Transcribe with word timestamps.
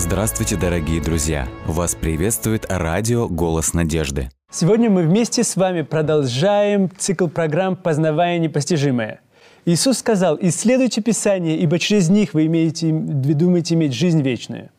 Здравствуйте, 0.00 0.56
дорогие 0.56 0.98
друзья! 0.98 1.46
Вас 1.66 1.94
приветствует 1.94 2.64
радио 2.70 3.28
«Голос 3.28 3.74
надежды». 3.74 4.30
Сегодня 4.50 4.88
мы 4.88 5.02
вместе 5.02 5.44
с 5.44 5.56
вами 5.56 5.82
продолжаем 5.82 6.90
цикл 6.96 7.28
программ 7.28 7.76
«Познавая 7.76 8.38
непостижимое». 8.38 9.20
Иисус 9.66 9.98
сказал, 9.98 10.38
«Исследуйте 10.40 11.02
Писание, 11.02 11.58
ибо 11.58 11.78
через 11.78 12.08
них 12.08 12.32
вы, 12.32 12.46
имеете, 12.46 12.90
вы 12.94 13.34
думаете 13.34 13.74
иметь 13.74 13.92
жизнь 13.92 14.22
вечную». 14.22 14.70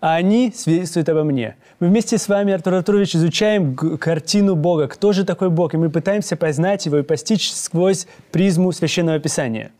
А 0.00 0.14
они 0.14 0.52
свидетельствуют 0.54 1.08
обо 1.08 1.24
мне. 1.24 1.56
Мы 1.80 1.88
вместе 1.88 2.16
с 2.16 2.28
вами, 2.28 2.52
Артур 2.52 2.74
Артурович, 2.74 3.16
изучаем 3.16 3.74
картину 3.74 4.54
Бога. 4.54 4.86
Кто 4.86 5.12
же 5.12 5.24
такой 5.24 5.50
Бог? 5.50 5.74
И 5.74 5.78
мы 5.78 5.90
пытаемся 5.90 6.36
познать 6.36 6.86
его 6.86 6.98
и 6.98 7.02
постичь 7.02 7.50
сквозь 7.50 8.06
призму 8.30 8.70
Священного 8.70 9.18
Писания. 9.18 9.72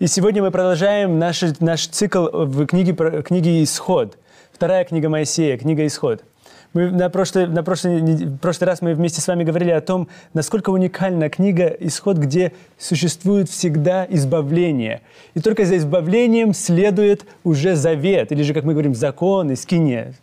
И 0.00 0.06
сегодня 0.06 0.40
мы 0.40 0.50
продолжаем 0.50 1.18
наш, 1.18 1.42
наш 1.60 1.86
цикл 1.86 2.26
в 2.32 2.64
книге, 2.64 2.94
книге 3.22 3.62
«Исход». 3.62 4.16
Вторая 4.50 4.84
книга 4.84 5.10
Моисея, 5.10 5.58
книга 5.58 5.86
«Исход». 5.86 6.24
Мы 6.72 6.90
на 6.90 7.10
прошлый, 7.10 7.46
на 7.46 7.62
прошлый, 7.62 8.30
прошлый 8.40 8.66
раз 8.66 8.80
мы 8.80 8.94
вместе 8.94 9.20
с 9.20 9.28
вами 9.28 9.44
говорили 9.44 9.72
о 9.72 9.82
том, 9.82 10.08
насколько 10.32 10.70
уникальна 10.70 11.28
книга 11.28 11.66
«Исход», 11.66 12.16
где 12.16 12.52
существует 12.78 13.50
всегда 13.50 14.06
избавление. 14.08 15.02
И 15.34 15.40
только 15.40 15.66
за 15.66 15.76
избавлением 15.76 16.54
следует 16.54 17.26
уже 17.44 17.76
завет, 17.76 18.32
или 18.32 18.42
же, 18.42 18.54
как 18.54 18.64
мы 18.64 18.72
говорим, 18.72 18.94
закон 18.94 19.50
и 19.50 19.54
скиния. 19.54 20.14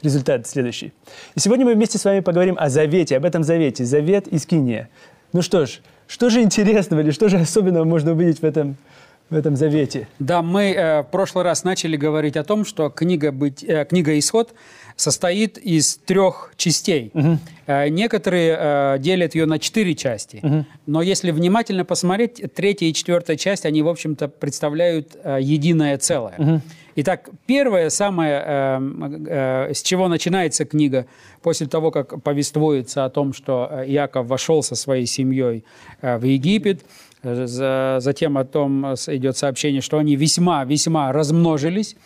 Результат 0.00 0.46
следующий. 0.46 0.92
И 1.34 1.40
сегодня 1.40 1.64
мы 1.64 1.74
вместе 1.74 1.98
с 1.98 2.04
вами 2.04 2.20
поговорим 2.20 2.54
о 2.56 2.68
завете, 2.68 3.16
об 3.16 3.24
этом 3.24 3.42
завете. 3.42 3.84
Завет 3.84 4.28
и 4.28 4.38
скиния. 4.38 4.90
Ну 5.32 5.42
что 5.42 5.66
ж, 5.66 5.80
что 6.06 6.30
же 6.30 6.40
интересного 6.40 7.00
или 7.00 7.10
что 7.10 7.28
же 7.28 7.38
особенного 7.38 7.82
можно 7.82 8.12
увидеть 8.12 8.38
в 8.38 8.44
этом 8.44 8.76
в 9.30 9.34
этом 9.34 9.56
завете. 9.56 10.08
Да, 10.18 10.42
мы 10.42 10.72
э, 10.72 11.02
в 11.02 11.06
прошлый 11.10 11.44
раз 11.44 11.64
начали 11.64 11.96
говорить 11.96 12.36
о 12.36 12.44
том, 12.44 12.64
что 12.64 12.90
книга, 12.90 13.32
быть, 13.32 13.64
э, 13.64 13.84
книга 13.84 14.18
«Исход» 14.18 14.54
состоит 14.96 15.58
из 15.58 15.96
трех 15.96 16.52
частей. 16.56 17.10
Угу. 17.14 17.38
Э, 17.66 17.88
некоторые 17.88 18.56
э, 18.58 18.96
делят 19.00 19.34
ее 19.34 19.46
на 19.46 19.58
четыре 19.58 19.94
части. 19.94 20.40
Угу. 20.42 20.66
Но 20.86 21.02
если 21.02 21.30
внимательно 21.30 21.84
посмотреть, 21.84 22.42
третья 22.54 22.86
и 22.86 22.92
четвертая 22.92 23.36
часть, 23.36 23.66
они, 23.66 23.82
в 23.82 23.88
общем-то, 23.88 24.28
представляют 24.28 25.16
э, 25.22 25.38
единое 25.40 25.98
целое. 25.98 26.34
Угу. 26.38 26.60
Итак, 26.96 27.28
первое, 27.46 27.90
самое, 27.90 28.42
э, 28.46 29.68
э, 29.68 29.74
с 29.74 29.82
чего 29.82 30.06
начинается 30.06 30.64
книга, 30.64 31.06
после 31.42 31.66
того, 31.66 31.90
как 31.90 32.22
повествуется 32.22 33.04
о 33.04 33.10
том, 33.10 33.32
что 33.32 33.68
э, 33.70 33.84
Яков 33.88 34.28
вошел 34.28 34.62
со 34.62 34.76
своей 34.76 35.06
семьей 35.06 35.64
э, 36.02 36.18
в 36.18 36.24
Египет, 36.24 36.82
Затем 37.24 38.38
о 38.38 38.44
том 38.44 38.84
идет 38.94 39.36
сообщение, 39.36 39.80
что 39.80 39.98
они 39.98 40.16
весьма-весьма 40.16 41.12
размножились. 41.12 41.96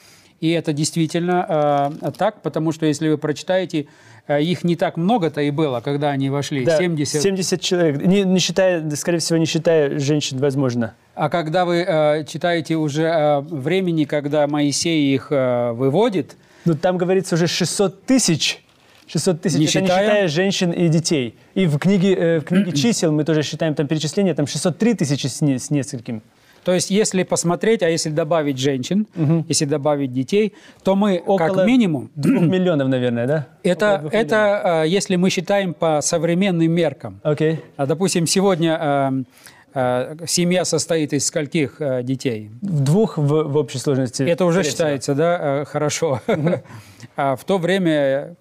И 0.41 0.51
это 0.51 0.73
действительно 0.73 1.91
э, 2.03 2.11
так, 2.17 2.43
потому 2.43 2.71
что 2.71 2.87
если 2.87 3.09
вы 3.09 3.19
прочитаете, 3.19 3.87
э, 4.29 4.41
их 4.41 4.63
не 4.63 4.77
так 4.77 4.97
много-то 4.97 5.41
и 5.41 5.51
было, 5.51 5.81
когда 5.81 6.11
они 6.11 6.31
вошли. 6.31 6.65
Да, 6.65 6.79
70... 6.79 7.21
70 7.21 7.61
человек, 7.61 8.07
не, 8.07 8.23
не 8.23 8.39
считая, 8.39 8.89
скорее 8.91 9.19
всего, 9.19 9.39
не 9.39 9.47
считая 9.47 9.99
женщин, 9.99 10.39
возможно. 10.39 10.95
А 11.17 11.29
когда 11.29 11.65
вы 11.65 11.79
э, 11.79 12.25
читаете 12.25 12.77
уже 12.77 13.03
э, 13.03 13.41
времени, 13.41 14.05
когда 14.05 14.47
Моисей 14.47 15.13
их 15.13 15.33
э, 15.33 15.73
выводит... 15.73 16.37
Ну, 16.65 16.75
там 16.77 16.99
говорится 16.99 17.35
уже 17.35 17.49
600 17.49 18.05
тысяч 18.05 18.63
600 19.09 19.41
тысяч, 19.41 19.59
не 19.59 19.65
это 19.65 19.73
считая? 19.73 20.01
не 20.01 20.07
считая 20.07 20.29
женщин 20.29 20.71
и 20.71 20.89
детей. 20.89 21.35
И 21.55 21.67
в 21.67 21.79
книге, 21.79 22.15
э, 22.15 22.39
в 22.41 22.45
книге 22.45 22.73
чисел 22.77 23.11
мы 23.11 23.25
тоже 23.25 23.43
считаем 23.43 23.75
там 23.75 23.87
перечисления, 23.87 24.35
там 24.35 24.47
603 24.47 24.95
тысячи 24.95 25.27
с, 25.27 25.41
не, 25.41 25.59
с 25.59 25.71
нескольким. 25.71 26.23
То 26.65 26.75
есть, 26.75 26.91
если 26.91 27.23
посмотреть, 27.23 27.83
а 27.83 27.89
если 27.89 28.11
добавить 28.11 28.59
женщин, 28.59 29.07
угу. 29.17 29.47
если 29.49 29.65
добавить 29.65 30.13
детей, 30.13 30.53
то 30.83 30.97
мы 30.97 31.23
Около 31.25 31.55
как 31.55 31.67
минимум... 31.67 32.11
двух 32.15 32.43
миллионов, 32.43 32.89
наверное, 32.89 33.27
да? 33.27 33.47
Это, 33.63 34.07
это 34.13 34.83
э, 34.85 34.89
если 34.89 35.17
мы 35.17 35.31
считаем 35.31 35.73
по 35.73 36.01
современным 36.03 36.71
меркам. 36.71 37.21
Okay. 37.25 37.61
А, 37.79 37.87
допустим, 37.87 38.27
сегодня 38.27 39.25
э, 39.73 40.17
семья 40.27 40.67
состоит 40.67 41.15
из 41.15 41.27
скольких 41.27 41.81
детей? 42.03 42.51
В 42.61 42.85
двух 42.85 43.17
в, 43.17 43.27
в 43.27 43.57
общей 43.57 43.79
сложности. 43.79 44.25
Это 44.25 44.45
уже 44.45 44.63
считается, 44.63 45.15
да, 45.15 45.65
хорошо. 45.65 46.21
Угу. 46.27 46.51
А 47.17 47.35
в 47.35 47.43
то 47.43 47.59
время 47.59 48.37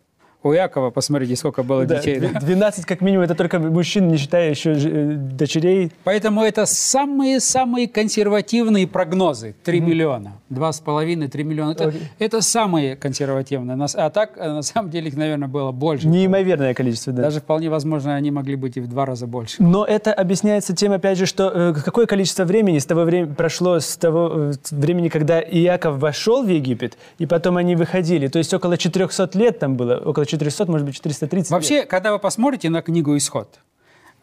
у 0.48 0.54
Якова, 0.54 0.90
посмотрите, 0.90 1.36
сколько 1.36 1.64
было 1.64 1.86
да, 1.86 1.98
детей. 1.98 2.20
12 2.20 2.86
как 2.86 3.02
минимум, 3.02 3.26
это 3.26 3.36
только 3.36 3.60
мужчин, 3.60 4.08
не 4.08 4.18
считая 4.18 4.50
еще 4.50 4.74
э, 4.74 5.14
дочерей. 5.14 5.92
Поэтому 6.04 6.44
это 6.44 6.66
самые-самые 6.66 7.88
консервативные 7.88 8.88
прогнозы. 8.88 9.56
3 9.64 9.80
mm-hmm. 9.80 9.82
миллиона, 9.82 10.32
2,5-3 10.52 11.44
миллиона. 11.44 11.72
Это, 11.72 11.84
okay. 11.86 12.02
это 12.20 12.42
самые 12.42 12.96
консервативные. 12.96 13.78
А 13.96 14.10
так, 14.10 14.32
э, 14.38 14.50
на 14.50 14.62
самом 14.62 14.90
деле, 14.90 15.08
их, 15.08 15.18
наверное, 15.18 15.48
было 15.48 15.72
больше. 15.72 16.08
Неимоверное 16.08 16.74
количество, 16.74 17.14
да. 17.14 17.24
Даже 17.24 17.40
вполне 17.40 17.70
возможно, 17.70 18.16
они 18.16 18.32
могли 18.32 18.56
быть 18.56 18.78
и 18.78 18.80
в 18.80 18.88
два 18.88 19.06
раза 19.06 19.28
больше. 19.28 19.56
Но 19.60 19.86
это 19.86 20.14
объясняется 20.14 20.76
тем, 20.76 20.92
опять 20.92 21.18
же, 21.18 21.26
что 21.26 21.52
э, 21.54 21.74
какое 21.74 22.06
количество 22.06 22.44
времени 22.44 22.80
с 22.80 22.86
того 22.86 23.04
времени 23.04 23.34
прошло, 23.34 23.80
с 23.80 23.98
того 23.98 24.52
времени, 24.72 25.10
когда 25.10 25.40
Иаков 25.42 26.00
вошел 26.00 26.44
в 26.44 26.48
Египет, 26.50 26.98
и 27.18 27.26
потом 27.26 27.58
они 27.58 27.76
выходили. 27.76 28.28
То 28.28 28.40
есть 28.40 28.54
около 28.54 28.78
400 28.78 29.30
лет 29.34 29.60
там 29.60 29.76
было, 29.76 29.98
около 29.98 30.26
400, 30.26 30.37
может 30.70 30.86
быть, 30.86 30.96
430 30.96 31.52
Вообще, 31.52 31.76
лет. 31.76 31.90
когда 31.90 32.12
вы 32.12 32.20
посмотрите 32.20 32.70
на 32.70 32.82
книгу 32.82 33.16
«Исход», 33.18 33.60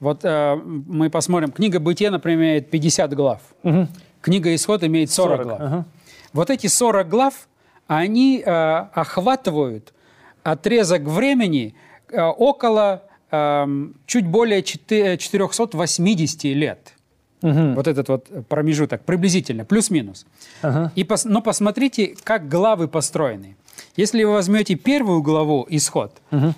вот 0.01 0.25
э, 0.25 0.57
мы 0.57 1.11
посмотрим, 1.11 1.51
книга 1.51 1.81
«Бытие», 1.81 2.11
например, 2.11 2.41
имеет 2.41 2.71
50 2.71 3.15
глав. 3.15 3.41
Угу. 3.63 3.89
Книга 4.21 4.55
«Исход» 4.55 4.83
имеет 4.85 5.11
40, 5.11 5.37
40 5.37 5.47
глав. 5.47 5.61
Ага. 5.61 5.85
Вот 6.33 6.51
эти 6.51 6.67
40 6.67 7.09
глав, 7.09 7.49
они 7.87 8.43
э, 8.45 8.51
охватывают 8.51 9.95
отрезок 10.43 11.03
времени 11.03 11.75
э, 12.11 12.21
около 12.21 13.03
э, 13.31 13.67
чуть 14.07 14.27
более 14.27 14.63
480 14.63 16.45
лет. 16.45 16.95
Угу. 17.43 17.75
Вот 17.75 17.87
этот 17.87 18.09
вот 18.09 18.49
промежуток, 18.49 19.03
приблизительно, 19.05 19.65
плюс-минус. 19.65 20.27
Ага. 20.63 20.93
И 20.95 21.05
пос, 21.05 21.25
но 21.25 21.43
посмотрите, 21.43 22.15
как 22.25 22.49
главы 22.49 22.89
построены. 22.89 23.57
Если 23.97 24.25
вы 24.25 24.33
возьмете 24.33 24.75
первую 24.75 25.23
главу 25.23 25.67
«Исход», 25.71 26.13
угу. 26.31 26.55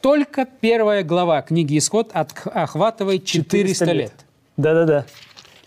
только 0.00 0.46
первая 0.46 1.02
глава 1.02 1.42
книги 1.42 1.78
«Исход» 1.78 2.10
охватывает 2.12 3.24
400, 3.24 3.86
400 3.86 3.92
лет. 3.92 4.12
Да-да-да. 4.56 5.06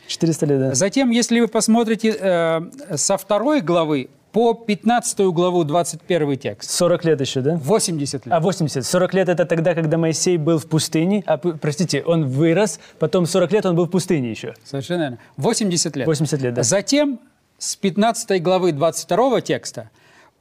400 0.07 0.45
лет, 0.45 0.59
да. 0.59 0.73
Затем, 0.73 1.09
если 1.09 1.39
вы 1.39 1.47
посмотрите 1.47 2.15
э, 2.19 2.61
со 2.95 3.17
второй 3.17 3.61
главы 3.61 4.09
по 4.33 4.55
15 4.55 5.19
главу 5.27 5.63
21 5.63 6.37
текст. 6.37 6.71
40 6.71 7.05
лет 7.05 7.21
еще, 7.21 7.41
да? 7.41 7.55
80 7.55 8.25
лет. 8.25 8.33
А, 8.33 8.39
80. 8.39 8.83
40 8.83 9.13
лет– 9.13 9.29
это 9.29 9.45
тогда, 9.45 9.75
когда 9.75 9.97
Моисей 9.97 10.37
был 10.37 10.57
в 10.57 10.65
пустыне. 10.65 11.23
А, 11.27 11.37
простите, 11.37 12.03
он 12.03 12.25
вырос, 12.25 12.79
потом 12.97 13.27
40 13.27 13.51
лет 13.51 13.65
он 13.67 13.75
был 13.75 13.85
в 13.85 13.91
пустыне 13.91 14.31
еще. 14.31 14.55
Совершенно 14.65 15.01
верно. 15.01 15.17
80 15.37 15.95
лет. 15.95 16.07
80 16.07 16.41
лет, 16.41 16.53
да. 16.55 16.63
Затем 16.63 17.19
с 17.59 17.75
15 17.75 18.41
главы 18.41 18.71
22 18.71 19.41
текста 19.41 19.91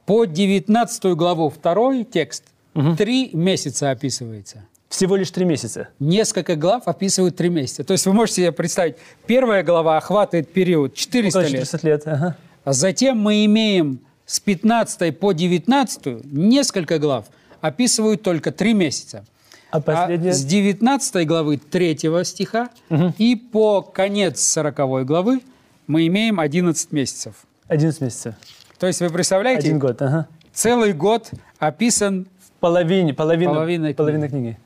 по 0.07 0.25
19 0.25 1.05
главу 1.15 1.51
второй 1.51 2.05
текст 2.05 2.45
угу. 2.75 2.97
три 2.97 3.31
месяца 3.33 3.91
описывается. 3.91 4.65
Всего 4.89 5.17
лишь 5.17 5.31
три 5.31 5.47
месяца? 5.47 5.89
Несколько 6.01 6.55
глав 6.55 6.87
описывают 6.87 7.37
три 7.37 7.49
месяца. 7.49 7.83
То 7.83 7.93
есть 7.93 8.05
вы 8.05 8.13
можете 8.13 8.43
себе 8.43 8.53
представить, 8.53 8.97
первая 9.27 9.63
глава 9.63 9.97
охватывает 9.97 10.53
период 10.53 10.95
400 10.95 11.39
Около 11.39 11.51
400 11.51 11.77
лет. 11.77 11.85
лет 11.85 12.03
ага. 12.07 12.37
А 12.65 12.73
затем 12.73 13.19
мы 13.19 13.45
имеем 13.47 14.01
с 14.27 14.39
15 14.39 15.19
по 15.19 15.33
19 15.33 16.25
несколько 16.25 16.99
глав 16.99 17.27
описывают 17.61 18.23
только 18.23 18.53
три 18.53 18.75
месяца. 18.75 19.25
А, 19.71 19.81
последняя... 19.81 20.31
а 20.31 20.35
с 20.35 20.45
19 20.45 21.27
главы 21.27 21.57
3 21.57 21.99
стиха 22.25 22.69
угу. 22.91 23.15
и 23.17 23.35
по 23.37 23.81
конец 23.81 24.43
40 24.43 25.07
главы 25.07 25.41
мы 25.87 26.07
имеем 26.07 26.39
11 26.39 26.93
месяцев. 26.93 27.35
11 27.69 28.01
месяцев. 28.03 28.35
То 28.83 28.89
есть 28.89 29.01
вы 29.01 29.11
представляете? 29.11 29.69
Один 29.69 29.79
год, 29.79 30.03
ага. 30.03 30.27
Целый 30.53 30.93
год 30.93 31.31
описан 31.61 32.27
в 32.41 32.51
половине, 32.59 33.15
половина, 33.15 33.53
половина, 33.53 33.85
книги. 33.85 33.97
половина 33.97 34.29
книги. 34.29 34.59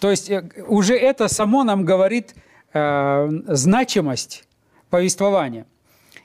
То 0.00 0.10
есть 0.10 0.28
э, 0.28 0.50
уже 0.66 0.96
это 0.96 1.28
само 1.28 1.62
нам 1.62 1.84
говорит 1.84 2.34
э, 2.74 3.28
значимость 3.46 4.48
повествования. 4.88 5.66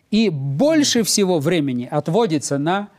И 0.09 0.29
больше 0.29 1.03
всего 1.03 1.37
времени 1.37 1.87
отводится 1.91 2.57
на 2.57 2.89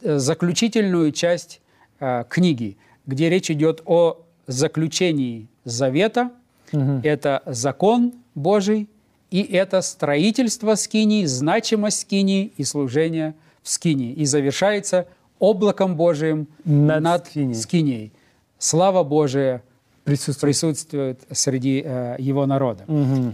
э, 0.00 0.18
заключительную 0.18 1.12
часть 1.12 1.60
э, 2.00 2.24
книги, 2.28 2.76
где 3.06 3.30
речь 3.30 3.52
идет 3.52 3.82
о 3.84 4.26
заключении 4.48 5.46
завета. 5.62 6.32
Угу. 6.72 7.02
Это 7.04 7.44
закон 7.46 8.14
Божий, 8.34 8.88
и 9.32 9.50
это 9.50 9.80
строительство 9.80 10.74
скинии, 10.74 11.24
значимость 11.24 12.00
скинии 12.00 12.52
и 12.58 12.64
служение 12.64 13.34
в 13.62 13.70
скинии. 13.70 14.12
И 14.12 14.26
завершается 14.26 15.06
облаком 15.38 15.96
Божиим 15.96 16.48
над, 16.64 17.00
над 17.02 17.26
скинией. 17.56 18.12
Слава 18.58 19.02
Божия 19.02 19.62
Присутствует. 20.04 20.40
присутствует 20.40 21.20
среди 21.30 21.82
э, 21.84 22.16
его 22.18 22.44
народа. 22.44 22.84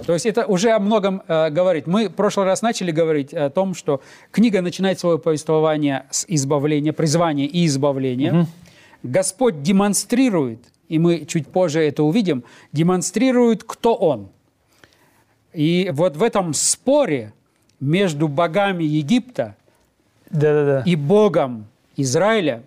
То 0.07 0.13
есть 0.13 0.27
это 0.27 0.47
уже 0.47 0.71
о 0.71 0.79
многом 0.79 1.23
э, 1.27 1.51
говорит. 1.51 1.89
Мы 1.89 2.09
в 2.09 2.13
прошлый 2.13 2.47
раз 2.47 2.63
начали 2.63 2.93
говорить 2.93 3.35
о 3.35 3.51
том, 3.51 3.75
что 3.75 4.01
книга 4.31 4.63
начинает 4.63 5.01
свое 5.01 5.19
повествование 5.19 6.07
с 6.11 6.25
избавления, 6.29 6.93
призвания 6.93 7.47
и 7.47 7.67
избавления. 7.67 8.47
Господь 9.03 9.63
демонстрирует, 9.63 10.61
и 10.89 10.99
мы 11.01 11.25
чуть 11.27 11.49
позже 11.49 11.81
это 11.81 12.05
увидим, 12.05 12.45
демонстрирует, 12.73 13.65
кто 13.65 13.95
Он. 13.95 14.29
И 15.59 15.91
вот 15.93 16.17
в 16.17 16.23
этом 16.23 16.55
споре 16.55 17.33
между 17.81 18.29
богами 18.29 18.85
Египта 18.85 19.57
Да-да-да. 20.31 20.83
и 20.87 20.95
Богом 20.95 21.67
Израиля 21.97 22.63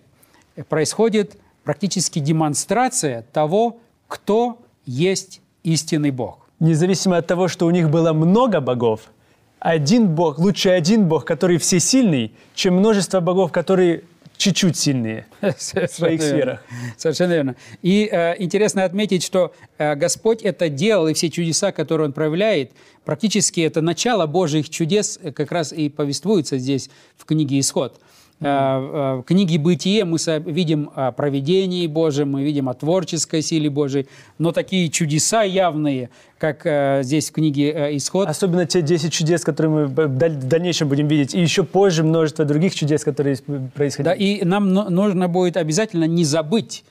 происходит 0.68 1.38
практически 1.64 2.18
демонстрация 2.18 3.24
того, 3.32 3.78
кто 4.08 4.58
есть 4.84 5.40
истинный 5.62 6.10
Бог. 6.10 6.46
Независимо 6.60 7.16
от 7.16 7.26
того, 7.26 7.48
что 7.48 7.64
у 7.64 7.70
них 7.70 7.88
было 7.88 8.12
много 8.12 8.60
богов, 8.60 9.10
один 9.58 10.08
бог, 10.08 10.38
лучше 10.38 10.68
один 10.68 11.08
бог, 11.08 11.24
который 11.24 11.56
всесильный, 11.56 12.34
чем 12.54 12.76
множество 12.76 13.20
богов, 13.20 13.52
которые 13.52 14.04
чуть-чуть 14.42 14.76
сильнее 14.76 15.26
в 15.40 15.60
своих 15.60 16.20
сферах. 16.20 16.64
Совершенно 16.96 17.32
верно. 17.32 17.56
И 17.80 18.08
э, 18.10 18.34
интересно 18.42 18.84
отметить, 18.84 19.22
что 19.22 19.54
э, 19.78 19.94
Господь 19.94 20.42
это 20.42 20.68
делал, 20.68 21.06
и 21.06 21.14
все 21.14 21.30
чудеса, 21.30 21.70
которые 21.70 22.08
Он 22.08 22.12
проявляет, 22.12 22.72
практически 23.04 23.60
это 23.60 23.80
начало 23.80 24.26
Божьих 24.26 24.68
чудес 24.68 25.18
э, 25.22 25.30
как 25.30 25.52
раз 25.52 25.72
и 25.72 25.88
повествуется 25.88 26.58
здесь 26.58 26.90
в 27.16 27.24
книге 27.24 27.60
«Исход». 27.60 28.00
Э, 28.42 28.46
э, 28.46 29.14
В 29.20 29.22
книге 29.22 29.58
«Бытие» 29.58 30.04
мы 30.04 30.18
видим 30.46 30.90
о 30.94 31.12
провидении 31.12 31.86
Божьем, 31.86 32.32
мы 32.32 32.42
видим 32.42 32.68
о 32.68 32.74
творческой 32.74 33.40
силе 33.42 33.70
Божьей, 33.70 34.08
но 34.38 34.50
такие 34.52 34.88
чудеса 34.90 35.42
явные, 35.42 36.10
как 36.38 36.62
э, 36.66 37.00
здесь 37.04 37.30
в 37.30 37.32
книге 37.32 37.96
«Исход», 37.96 38.28
Особенно 38.28 38.66
те 38.66 38.82
10 38.82 39.12
чудес, 39.12 39.44
которые 39.44 39.72
мы 39.72 39.86
в 39.86 39.94
даль- 40.18 40.32
в 40.38 40.48
дальнейшем 40.48 40.88
будем 40.88 41.06
видеть, 41.06 41.34
и 41.34 41.40
еще 41.40 41.62
позже 41.62 42.02
множество 42.02 42.44
других 42.44 42.74
чудес, 42.74 43.04
которые 43.04 43.36
Да, 43.46 43.60
происходили. 43.74 44.16
и 44.18 44.44
нам 44.44 44.72
нужно 44.72 45.28
будет 45.28 45.56
обязательно 45.56 46.04
не 46.04 46.24
забыть 46.24 46.84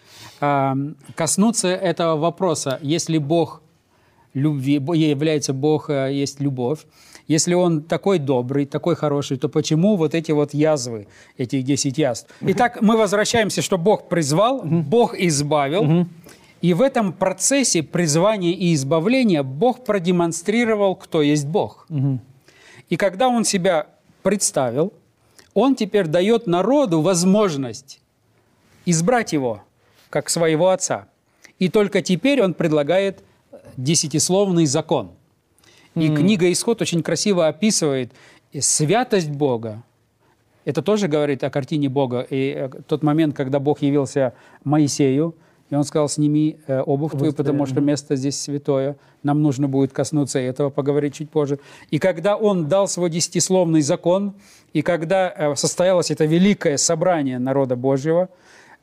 коснуться 1.15 1.67
этого 1.67 2.15
вопроса. 2.17 2.79
Если 2.81 3.17
Бог 3.19 3.61
любви, 4.33 4.73
является 4.95 5.53
Бог, 5.53 5.89
есть 5.89 6.39
любовь, 6.39 6.79
если 7.31 7.53
Он 7.53 7.81
такой 7.81 8.19
добрый, 8.19 8.65
такой 8.65 8.95
хороший, 8.95 9.37
то 9.37 9.47
почему 9.47 9.95
вот 9.95 10.13
эти 10.13 10.33
вот 10.33 10.53
язвы, 10.53 11.07
этих 11.37 11.63
10 11.63 11.97
язв? 11.97 12.27
Итак, 12.41 12.81
мы 12.81 12.97
возвращаемся, 12.97 13.61
что 13.61 13.77
Бог 13.77 14.09
призвал, 14.09 14.61
Бог 14.63 15.15
избавил, 15.17 16.07
и 16.61 16.73
в 16.73 16.81
этом 16.81 17.13
процессе 17.13 17.83
призвания 17.83 18.51
и 18.51 18.73
избавления 18.73 19.43
Бог 19.43 19.85
продемонстрировал, 19.85 20.95
кто 20.95 21.21
есть 21.21 21.47
Бог. 21.47 21.87
И 22.89 22.97
когда 22.97 23.29
Он 23.29 23.45
себя 23.45 23.87
представил, 24.23 24.91
Он 25.53 25.75
теперь 25.75 26.07
дает 26.07 26.47
народу 26.47 26.99
возможность 26.99 28.01
избрать 28.85 29.31
Его 29.31 29.61
как 30.09 30.29
своего 30.29 30.69
Отца. 30.69 31.07
И 31.59 31.69
только 31.69 32.01
теперь 32.01 32.41
Он 32.41 32.53
предлагает 32.53 33.23
десятисловный 33.77 34.65
закон. 34.65 35.11
И 35.95 36.09
книга 36.09 36.51
«Исход» 36.51 36.81
очень 36.81 37.03
красиво 37.03 37.47
описывает 37.47 38.11
святость 38.57 39.29
Бога. 39.29 39.83
Это 40.63 40.81
тоже 40.81 41.07
говорит 41.07 41.43
о 41.43 41.49
картине 41.49 41.89
Бога. 41.89 42.25
И 42.29 42.53
э, 42.55 42.69
тот 42.87 43.03
момент, 43.03 43.35
когда 43.35 43.59
Бог 43.59 43.81
явился 43.81 44.33
Моисею, 44.63 45.35
и 45.71 45.75
он 45.75 45.85
сказал, 45.85 46.09
сними 46.09 46.57
э, 46.67 46.81
обувь 46.81 47.13
твою, 47.13 47.33
потому 47.33 47.65
что 47.65 47.79
место 47.79 48.17
здесь 48.17 48.39
святое. 48.39 48.97
Нам 49.23 49.41
нужно 49.41 49.69
будет 49.69 49.93
коснуться 49.93 50.37
этого, 50.37 50.69
поговорить 50.69 51.15
чуть 51.15 51.29
позже. 51.29 51.59
И 51.89 51.97
когда 51.97 52.35
он 52.35 52.67
дал 52.67 52.89
свой 52.89 53.09
десятисловный 53.09 53.81
закон, 53.81 54.33
и 54.73 54.81
когда 54.81 55.33
э, 55.35 55.55
состоялось 55.55 56.11
это 56.11 56.25
великое 56.25 56.75
собрание 56.75 57.39
народа 57.39 57.77
Божьего, 57.77 58.29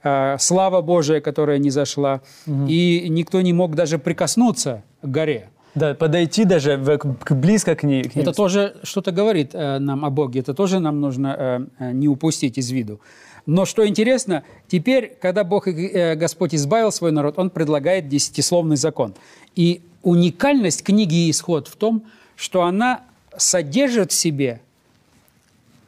э, 0.02 0.36
слава 0.38 0.80
Божия, 0.80 1.20
которая 1.20 1.58
не 1.58 1.70
зашла, 1.70 2.22
и 2.46 3.06
никто 3.10 3.42
не 3.42 3.52
мог 3.52 3.74
даже 3.74 3.98
прикоснуться 3.98 4.82
к 5.02 5.06
горе. 5.06 5.50
Да, 5.74 5.94
подойти 5.94 6.44
даже 6.44 6.76
в- 6.76 6.98
к- 6.98 7.34
близко 7.34 7.74
к 7.74 7.82
ней. 7.82 8.02
к 8.04 8.14
ним. 8.16 8.22
Это 8.22 8.32
тоже 8.32 8.76
что-то 8.82 9.12
говорит 9.12 9.50
э, 9.54 9.78
нам 9.78 10.04
о 10.04 10.10
Боге, 10.10 10.40
это 10.40 10.54
тоже 10.54 10.80
нам 10.80 11.00
нужно 11.00 11.36
э, 11.38 11.66
э, 11.78 11.92
не 11.92 12.08
упустить 12.08 12.58
из 12.58 12.70
виду. 12.70 13.00
Но 13.46 13.64
что 13.64 13.86
интересно, 13.86 14.42
теперь, 14.66 15.16
когда 15.20 15.44
Бог, 15.44 15.68
э, 15.68 16.14
Господь 16.16 16.54
избавил 16.54 16.90
свой 16.92 17.12
народ, 17.12 17.38
Он 17.38 17.50
предлагает 17.50 18.08
десятисловный 18.08 18.76
закон. 18.76 19.14
И 19.56 19.80
уникальность 20.02 20.82
книги 20.82 21.30
«Исход» 21.30 21.68
в 21.68 21.76
том, 21.76 22.02
что 22.36 22.62
она 22.62 23.00
содержит 23.36 24.10
в 24.12 24.14
себе 24.14 24.60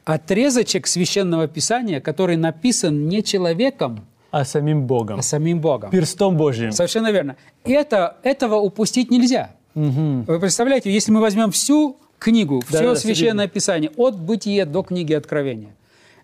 отрезочек 0.05 0.87
Священного 0.87 1.47
Писания, 1.47 1.99
который 2.01 2.35
написан 2.35 3.07
не 3.07 3.23
человеком, 3.23 4.05
А 4.31 4.43
самим 4.45 4.85
Богом. 4.85 5.19
а 5.19 5.21
самим 5.21 5.59
Богом. 5.59 5.91
Перстом 5.91 6.37
Божьим. 6.37 6.71
Совершенно 6.71 7.11
верно. 7.11 7.35
Это, 7.63 8.17
этого 8.23 8.55
упустить 8.55 9.11
нельзя. 9.11 9.51
Вы 9.75 10.39
представляете, 10.39 10.91
если 10.91 11.11
мы 11.11 11.21
возьмем 11.21 11.51
всю 11.51 11.97
книгу, 12.19 12.61
все 12.67 12.79
Да-да, 12.79 12.95
священное 12.95 13.47
писание, 13.47 13.91
от 13.97 14.19
бытия 14.19 14.65
до 14.65 14.83
книги 14.83 15.13
Откровения, 15.13 15.73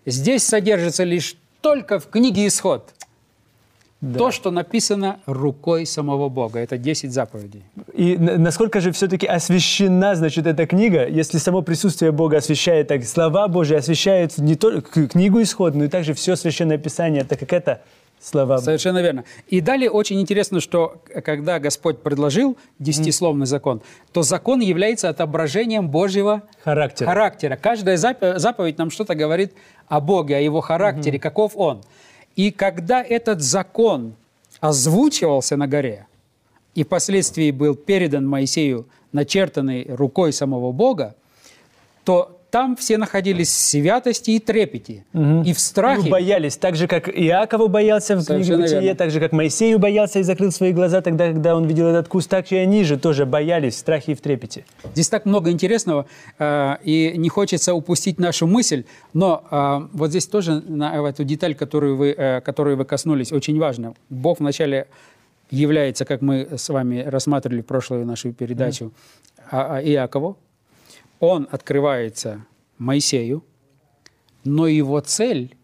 здесь 0.06 0.44
содержится 0.44 1.04
лишь 1.04 1.36
только 1.60 1.98
в 1.98 2.08
книге 2.08 2.46
Исход 2.46 2.94
то, 4.16 4.30
что 4.30 4.50
написано 4.50 5.18
рукой 5.26 5.84
самого 5.84 6.28
Бога. 6.28 6.60
Это 6.60 6.78
10 6.78 7.12
заповедей. 7.12 7.64
И 7.94 8.16
насколько 8.16 8.80
же 8.80 8.92
все-таки 8.92 9.26
освящена, 9.26 10.14
значит, 10.14 10.46
эта 10.46 10.66
книга, 10.66 11.06
если 11.08 11.38
само 11.38 11.62
присутствие 11.62 12.12
Бога 12.12 12.36
освещает, 12.36 12.88
так 12.88 13.04
слова 13.04 13.48
Божьи 13.48 13.74
освещают 13.74 14.38
не 14.38 14.54
только 14.54 15.08
книгу 15.08 15.42
Исход, 15.42 15.74
но 15.74 15.84
и 15.84 15.88
также 15.88 16.14
все 16.14 16.36
Священное 16.36 16.78
Писание, 16.78 17.24
так 17.24 17.40
как 17.40 17.52
это 17.52 17.80
слова 18.20 18.58
Совершенно 18.58 19.00
верно. 19.00 19.24
И 19.48 19.60
далее 19.60 19.90
очень 19.90 20.20
интересно, 20.20 20.60
что 20.60 21.00
когда 21.24 21.58
Господь 21.58 21.98
предложил 22.00 22.56
десятисловный 22.78 23.46
закон, 23.46 23.80
то 24.12 24.22
закон 24.22 24.60
является 24.60 25.08
отображением 25.08 25.88
Божьего 25.88 26.42
характера. 26.64 27.06
характера. 27.08 27.58
Каждая 27.60 27.96
зап- 27.96 28.38
заповедь 28.38 28.78
нам 28.78 28.90
что-то 28.90 29.14
говорит 29.14 29.52
о 29.86 30.00
Боге, 30.00 30.36
о 30.36 30.40
Его 30.40 30.60
характере, 30.60 31.18
каков 31.18 31.52
Он. 31.56 31.82
И 32.36 32.50
когда 32.50 33.02
этот 33.02 33.40
закон 33.42 34.14
озвучивался 34.60 35.56
на 35.56 35.66
горе 35.66 36.06
и 36.74 36.84
впоследствии 36.84 37.50
был 37.50 37.74
передан 37.74 38.26
Моисею, 38.26 38.86
начертанный 39.12 39.86
рукой 39.88 40.32
самого 40.32 40.72
Бога, 40.72 41.14
то 42.04 42.37
там 42.50 42.76
все 42.76 42.96
находились 42.96 43.48
в 43.48 43.52
святости 43.58 44.30
и 44.32 44.38
трепете, 44.38 45.04
и 45.12 45.52
в 45.52 45.58
страхе. 45.60 46.02
Ну, 46.04 46.08
боялись, 46.10 46.56
так 46.56 46.76
же, 46.76 46.86
как 46.88 47.08
Иакову 47.08 47.68
боялся 47.68 48.16
в 48.16 48.24
книге 48.24 48.56
Бытие, 48.56 48.80
верно. 48.80 48.94
так 48.96 49.10
же, 49.10 49.20
как 49.20 49.32
Моисею 49.32 49.78
боялся 49.78 50.18
и 50.18 50.22
закрыл 50.22 50.50
свои 50.50 50.72
глаза 50.72 51.00
тогда, 51.02 51.26
когда 51.32 51.54
он 51.54 51.66
видел 51.66 51.86
этот 51.86 52.08
куст, 52.08 52.30
так 52.30 52.50
и 52.52 52.56
они 52.56 52.84
же 52.84 52.96
тоже 52.98 53.26
боялись 53.26 53.74
в 53.74 53.78
страхе 53.78 54.12
и 54.12 54.14
в 54.14 54.20
трепете. 54.20 54.64
Здесь 54.92 55.08
так 55.08 55.26
много 55.26 55.50
интересного, 55.50 56.06
э, 56.38 56.76
и 56.84 57.14
не 57.16 57.28
хочется 57.28 57.74
упустить 57.74 58.18
нашу 58.18 58.46
мысль, 58.46 58.84
но 59.12 59.44
э, 59.50 59.88
вот 59.92 60.10
здесь 60.10 60.26
тоже 60.26 60.62
на 60.66 61.06
эту 61.08 61.24
деталь, 61.24 61.54
которую 61.54 61.96
вы, 61.96 62.14
э, 62.16 62.40
которую 62.40 62.76
вы 62.78 62.84
коснулись, 62.86 63.30
очень 63.32 63.58
важно. 63.58 63.94
Бог 64.08 64.40
вначале 64.40 64.86
является, 65.50 66.04
как 66.04 66.22
мы 66.22 66.48
с 66.56 66.68
вами 66.68 67.02
рассматривали 67.06 67.60
в 67.62 67.66
прошлую 67.66 68.06
нашу 68.06 68.32
передачу, 68.32 68.92
а- 69.50 69.76
а 69.76 69.82
Иакову. 69.82 70.36
Он 71.20 71.48
открывается 71.50 72.44
Моисею, 72.78 73.44
но 74.44 74.66
его 74.66 75.00
цель 75.00 75.56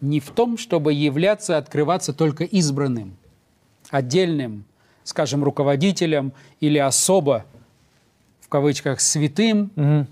не 0.00 0.20
в 0.20 0.30
том, 0.30 0.58
чтобы 0.58 0.92
являться, 0.92 1.56
открываться 1.56 2.12
только 2.12 2.44
избранным, 2.44 3.16
отдельным, 3.90 4.64
скажем, 5.04 5.42
руководителем 5.42 6.32
или 6.60 6.78
особо, 6.78 7.46
в 8.40 8.48
кавычках, 8.48 9.00
святым. 9.00 10.06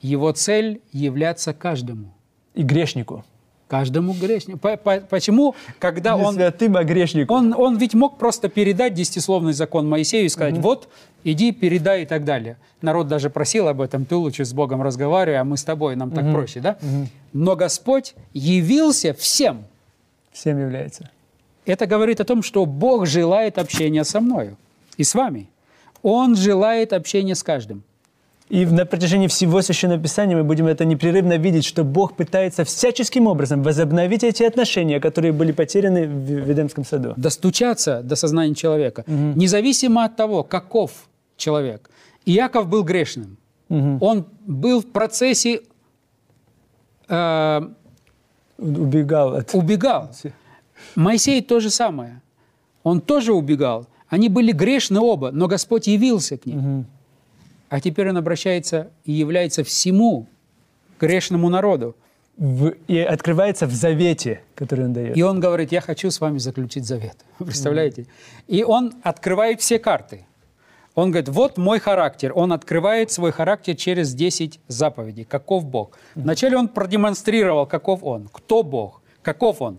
Его 0.00 0.32
цель 0.32 0.82
являться 0.90 1.54
каждому. 1.54 2.12
И 2.54 2.62
грешнику. 2.62 3.24
Каждому 3.72 4.12
грешнику. 4.12 4.58
По- 4.58 4.76
по- 4.76 5.00
Почему, 5.00 5.54
когда 5.78 6.14
Не 6.14 6.22
он... 6.24 6.34
святым, 6.34 6.76
а 6.76 6.84
грешнику. 6.84 7.32
Он, 7.32 7.54
он 7.56 7.78
ведь 7.78 7.94
мог 7.94 8.18
просто 8.18 8.50
передать 8.50 8.92
десятисловный 8.92 9.54
закон 9.54 9.88
Моисею 9.88 10.26
и 10.26 10.28
сказать, 10.28 10.58
вот, 10.58 10.90
иди, 11.24 11.52
передай 11.52 12.02
и 12.02 12.04
так 12.04 12.26
далее. 12.26 12.58
Народ 12.82 13.08
даже 13.08 13.30
просил 13.30 13.68
об 13.68 13.80
этом, 13.80 14.04
ты 14.04 14.14
лучше 14.14 14.44
с 14.44 14.52
Богом 14.52 14.82
разговаривай, 14.82 15.38
а 15.38 15.44
мы 15.44 15.56
с 15.56 15.64
тобой, 15.64 15.96
нам 15.96 16.10
так 16.10 16.30
проще, 16.32 16.60
да? 16.60 16.76
Но 17.32 17.56
Господь 17.56 18.14
явился 18.34 19.14
всем. 19.14 19.64
Всем 20.32 20.60
является. 20.60 21.08
Это 21.64 21.86
говорит 21.86 22.20
о 22.20 22.24
том, 22.24 22.42
что 22.42 22.66
Бог 22.66 23.06
желает 23.06 23.56
общения 23.56 24.04
со 24.04 24.20
мною 24.20 24.58
и 24.98 25.02
с 25.02 25.14
вами. 25.14 25.48
Он 26.02 26.36
желает 26.36 26.92
общения 26.92 27.34
с 27.34 27.42
каждым. 27.42 27.84
И 28.52 28.66
на 28.66 28.84
протяжении 28.84 29.28
всего 29.28 29.62
Священного 29.62 29.98
Писания 29.98 30.36
мы 30.36 30.44
будем 30.44 30.66
это 30.66 30.84
непрерывно 30.84 31.38
видеть, 31.38 31.64
что 31.64 31.84
Бог 31.84 32.16
пытается 32.16 32.64
всяческим 32.64 33.26
образом 33.26 33.62
возобновить 33.62 34.24
эти 34.24 34.42
отношения, 34.42 35.00
которые 35.00 35.32
были 35.32 35.52
потеряны 35.52 36.06
в 36.06 36.52
Эдемском 36.52 36.84
саду. 36.84 37.14
Достучаться 37.16 38.02
до 38.02 38.14
сознания 38.14 38.54
человека, 38.54 39.04
независимо 39.06 40.04
от 40.04 40.16
того, 40.16 40.42
каков 40.42 40.90
человек. 41.38 41.88
Иаков 42.26 42.68
был 42.68 42.84
грешным. 42.84 43.38
Он 43.70 44.26
был 44.46 44.82
в 44.82 44.86
процессе, 44.92 45.60
э, 47.08 47.60
Убегал 48.58 49.34
от... 49.34 49.54
убегал. 49.54 50.10
Моисей 50.94 51.40
то 51.40 51.58
же 51.58 51.70
самое. 51.70 52.20
Он 52.82 53.00
тоже 53.00 53.32
убегал. 53.32 53.86
Они 54.08 54.28
были 54.28 54.52
грешны 54.52 55.00
оба, 55.00 55.30
но 55.30 55.48
Господь 55.48 55.86
явился 55.86 56.36
к 56.36 56.44
ним. 56.44 56.84
А 57.72 57.80
теперь 57.80 58.10
он 58.10 58.18
обращается 58.18 58.90
и 59.06 59.12
является 59.12 59.64
всему 59.64 60.26
грешному 61.00 61.48
народу. 61.48 61.96
в- 62.36 62.74
и 62.88 62.98
открывается 62.98 63.66
в 63.66 63.72
завете, 63.72 64.40
который 64.54 64.84
он 64.86 64.92
дает. 64.92 65.16
И 65.16 65.22
он 65.22 65.38
говорит, 65.40 65.72
я 65.72 65.80
хочу 65.80 66.10
с 66.10 66.20
вами 66.20 66.38
заключить 66.38 66.84
завет. 66.86 67.16
Представляете? 67.38 68.06
И 68.48 68.62
он 68.64 68.92
открывает 69.02 69.60
все 69.60 69.78
карты. 69.78 70.24
Он 70.94 71.10
говорит, 71.10 71.28
вот 71.28 71.58
мой 71.58 71.78
характер. 71.78 72.32
Он 72.34 72.52
открывает 72.52 73.10
свой 73.10 73.32
характер 73.32 73.74
через 73.76 74.14
10 74.14 74.60
заповедей. 74.68 75.24
Каков 75.24 75.64
Бог? 75.64 75.98
Вначале 76.14 76.56
он 76.58 76.68
продемонстрировал, 76.68 77.66
каков 77.66 78.02
он, 78.04 78.28
кто 78.32 78.62
Бог, 78.62 79.00
каков 79.22 79.60
он. 79.62 79.78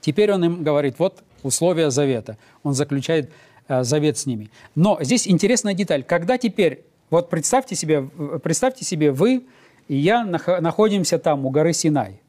Теперь 0.00 0.32
он 0.32 0.44
им 0.44 0.62
говорит, 0.64 0.98
вот 0.98 1.22
условия 1.42 1.90
завета. 1.90 2.36
Он 2.62 2.74
заключает 2.74 3.30
завет 3.68 4.18
с 4.18 4.26
ними. 4.26 4.50
Но 4.74 4.98
здесь 5.00 5.26
интересная 5.28 5.74
деталь. 5.74 6.02
Когда 6.04 6.38
теперь, 6.38 6.84
вот 7.10 7.30
представьте 7.30 7.74
себе, 7.74 8.02
представьте 8.42 8.84
себе 8.84 9.12
вы 9.12 9.44
и 9.88 9.96
я 9.96 10.24
нах- 10.26 10.60
находимся 10.60 11.18
там, 11.18 11.46
у 11.46 11.50
горы 11.50 11.72
Синай. 11.72 12.20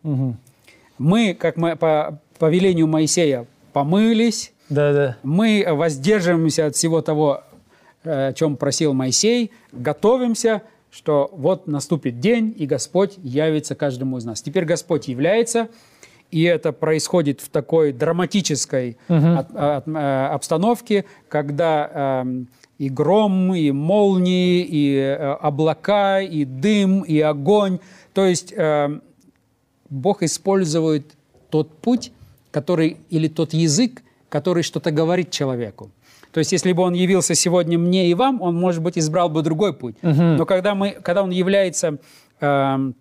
Мы, 0.98 1.34
как 1.34 1.58
мы 1.58 1.76
по, 1.76 2.20
по 2.40 2.50
велению 2.50 2.88
Моисея, 2.88 3.46
помылись, 3.74 4.52
Да-да. 4.70 5.18
мы 5.24 5.66
воздерживаемся 5.70 6.68
от 6.68 6.76
всего 6.76 7.02
того, 7.02 7.44
э, 8.04 8.30
о 8.30 8.34
чем 8.34 8.58
просил 8.58 8.94
Моисей, 8.94 9.52
готовимся, 9.72 10.64
что 10.90 11.30
вот 11.34 11.68
наступит 11.68 12.20
день, 12.20 12.54
и 12.58 12.66
Господь 12.66 13.14
явится 13.22 13.76
каждому 13.76 14.18
из 14.18 14.26
нас. 14.26 14.42
Теперь 14.42 14.66
Господь 14.66 15.08
является, 15.08 15.70
и 16.32 16.44
это 16.44 16.72
происходит 16.74 17.42
в 17.42 17.50
такой 17.50 17.92
драматической 17.94 18.98
от- 19.38 19.56
от- 19.56 19.88
э, 19.88 20.26
обстановке, 20.34 21.06
когда 21.30 22.22
эм, 22.26 22.48
и 22.78 22.90
гром, 22.90 23.56
и 23.56 23.72
молнии, 23.72 24.62
и 24.64 24.96
э, 24.98 25.16
облака, 25.42 26.20
и 26.22 26.46
дым, 26.46 27.02
и 27.02 27.20
огонь. 27.20 27.80
То 28.14 28.26
есть 28.26 28.54
эм, 28.56 29.02
Бог 29.90 30.22
использует 30.24 31.06
тот 31.50 31.70
путь, 31.78 32.12
который, 32.52 32.98
или 33.10 33.28
тот 33.28 33.54
язык, 33.54 34.04
который 34.30 34.64
что-то 34.64 34.92
говорит 34.92 35.32
человеку. 35.32 35.90
То 36.34 36.40
есть, 36.40 36.52
если 36.52 36.74
бы 36.74 36.84
он 36.84 36.94
явился 36.94 37.34
сегодня 37.36 37.80
мне 37.80 38.10
и 38.10 38.14
вам, 38.14 38.42
он, 38.42 38.56
может 38.60 38.84
быть, 38.84 38.98
избрал 38.98 39.30
бы 39.30 39.42
другой 39.42 39.74
путь. 39.74 39.96
Но 40.38 40.46
когда, 40.46 40.76
мы, 40.76 40.92
когда 40.92 41.24
он 41.24 41.32
является 41.32 41.98
эм, 42.42 42.96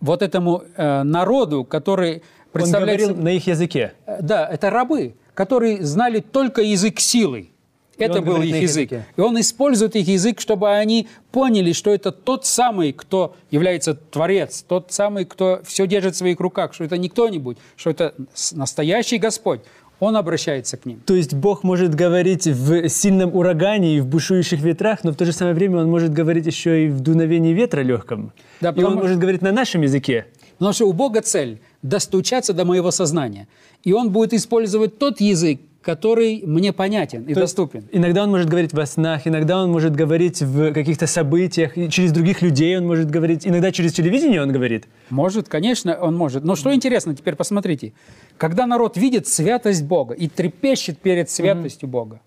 вот 0.00 0.22
этому 0.22 0.64
э, 0.76 1.02
народу, 1.02 1.64
который 1.64 2.14
Он 2.14 2.20
представляется... 2.52 3.06
говорил 3.06 3.24
на 3.24 3.28
их 3.28 3.46
языке. 3.46 3.94
Э, 4.06 4.18
Да, 4.20 4.46
это 4.46 4.70
рабы, 4.70 5.14
которые 5.34 5.84
знали 5.84 6.20
только 6.20 6.62
язык 6.62 7.00
силы. 7.00 7.50
Это 7.98 8.18
он 8.18 8.24
был 8.24 8.42
их 8.42 8.54
язык. 8.54 8.90
языке. 8.90 9.06
И 9.16 9.20
он 9.20 9.40
использует 9.40 9.96
их 9.96 10.06
язык, 10.06 10.40
чтобы 10.40 10.70
они 10.70 11.08
поняли, 11.32 11.72
что 11.72 11.90
это 11.90 12.12
тот 12.12 12.44
самый, 12.44 12.92
кто 12.92 13.36
является 13.50 13.94
Творец, 13.94 14.62
тот 14.62 14.92
самый, 14.92 15.24
кто 15.24 15.60
все 15.64 15.86
держит 15.86 16.14
в 16.14 16.18
своих 16.18 16.38
руках, 16.40 16.74
что 16.74 16.84
это 16.84 16.98
не 16.98 17.08
кто-нибудь, 17.08 17.56
что 17.76 17.90
это 17.90 18.14
настоящий 18.52 19.18
Господь. 19.18 19.60
Он 19.98 20.16
обращается 20.16 20.76
к 20.76 20.84
ним. 20.84 21.00
То 21.06 21.14
есть 21.14 21.32
Бог 21.34 21.62
может 21.64 21.94
говорить 21.94 22.46
в 22.46 22.88
сильном 22.88 23.34
урагане 23.34 23.96
и 23.96 24.00
в 24.00 24.06
бушующих 24.06 24.60
ветрах, 24.60 25.04
но 25.04 25.12
в 25.12 25.16
то 25.16 25.24
же 25.24 25.32
самое 25.32 25.54
время 25.54 25.78
Он 25.78 25.88
может 25.90 26.12
говорить 26.12 26.46
еще 26.46 26.86
и 26.86 26.88
в 26.88 27.00
дуновении 27.00 27.54
ветра 27.54 27.80
легком. 27.80 28.32
Да, 28.60 28.68
и 28.68 28.72
Он 28.72 28.76
потому- 28.76 29.00
может 29.02 29.18
говорить 29.18 29.42
на 29.42 29.52
нашем 29.52 29.82
языке. 29.82 30.26
Потому 30.58 30.72
что 30.72 30.86
у 30.86 30.92
Бога 30.92 31.20
цель– 31.22 31.60
достучаться 31.82 32.52
до 32.52 32.64
моего 32.64 32.90
сознания. 32.90 33.46
И 33.84 33.92
Он 33.92 34.10
будет 34.10 34.32
использовать 34.34 34.98
тот 34.98 35.20
язык, 35.20 35.60
который 35.86 36.42
мне 36.44 36.72
понятен 36.72 37.22
и 37.26 37.34
То 37.34 37.40
доступен. 37.40 37.84
Иногда 37.92 38.24
Он 38.24 38.30
может 38.30 38.48
говорить 38.48 38.72
во 38.72 38.86
снах, 38.86 39.28
иногда 39.28 39.62
Он 39.62 39.70
может 39.70 39.94
говорить 39.94 40.42
в 40.42 40.72
каких-то 40.72 41.06
событиях, 41.06 41.78
и 41.78 41.88
через 41.88 42.10
других 42.10 42.42
людей 42.42 42.76
Он 42.76 42.88
может 42.88 43.08
говорить, 43.08 43.46
иногда 43.46 43.70
через 43.70 43.92
телевидение 43.92 44.42
Он 44.42 44.50
говорит. 44.50 44.88
Может, 45.10 45.48
конечно, 45.48 45.96
он 45.96 46.16
может. 46.16 46.42
Но 46.42 46.56
что 46.56 46.74
интересно, 46.74 47.14
теперь 47.14 47.36
посмотрите. 47.36 47.92
Когда 48.36 48.66
народ 48.66 48.96
видит 48.96 49.28
святость 49.28 49.84
Бога 49.84 50.14
и 50.14 50.28
трепещет 50.28 50.98
перед 50.98 51.30
святостью 51.30 51.88
Бога, 51.88 52.20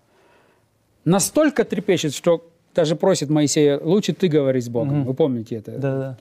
настолько 1.04 1.64
трепещет, 1.64 2.14
что 2.14 2.42
даже 2.74 2.96
просит 2.96 3.28
Моисея, 3.28 3.78
лучше 3.78 4.14
ты 4.14 4.28
говори 4.28 4.62
с 4.62 4.70
Богом. 4.70 5.04
Вы 5.04 5.12
помните 5.12 5.56
это? 5.56 5.72
Да-да. 5.72 6.16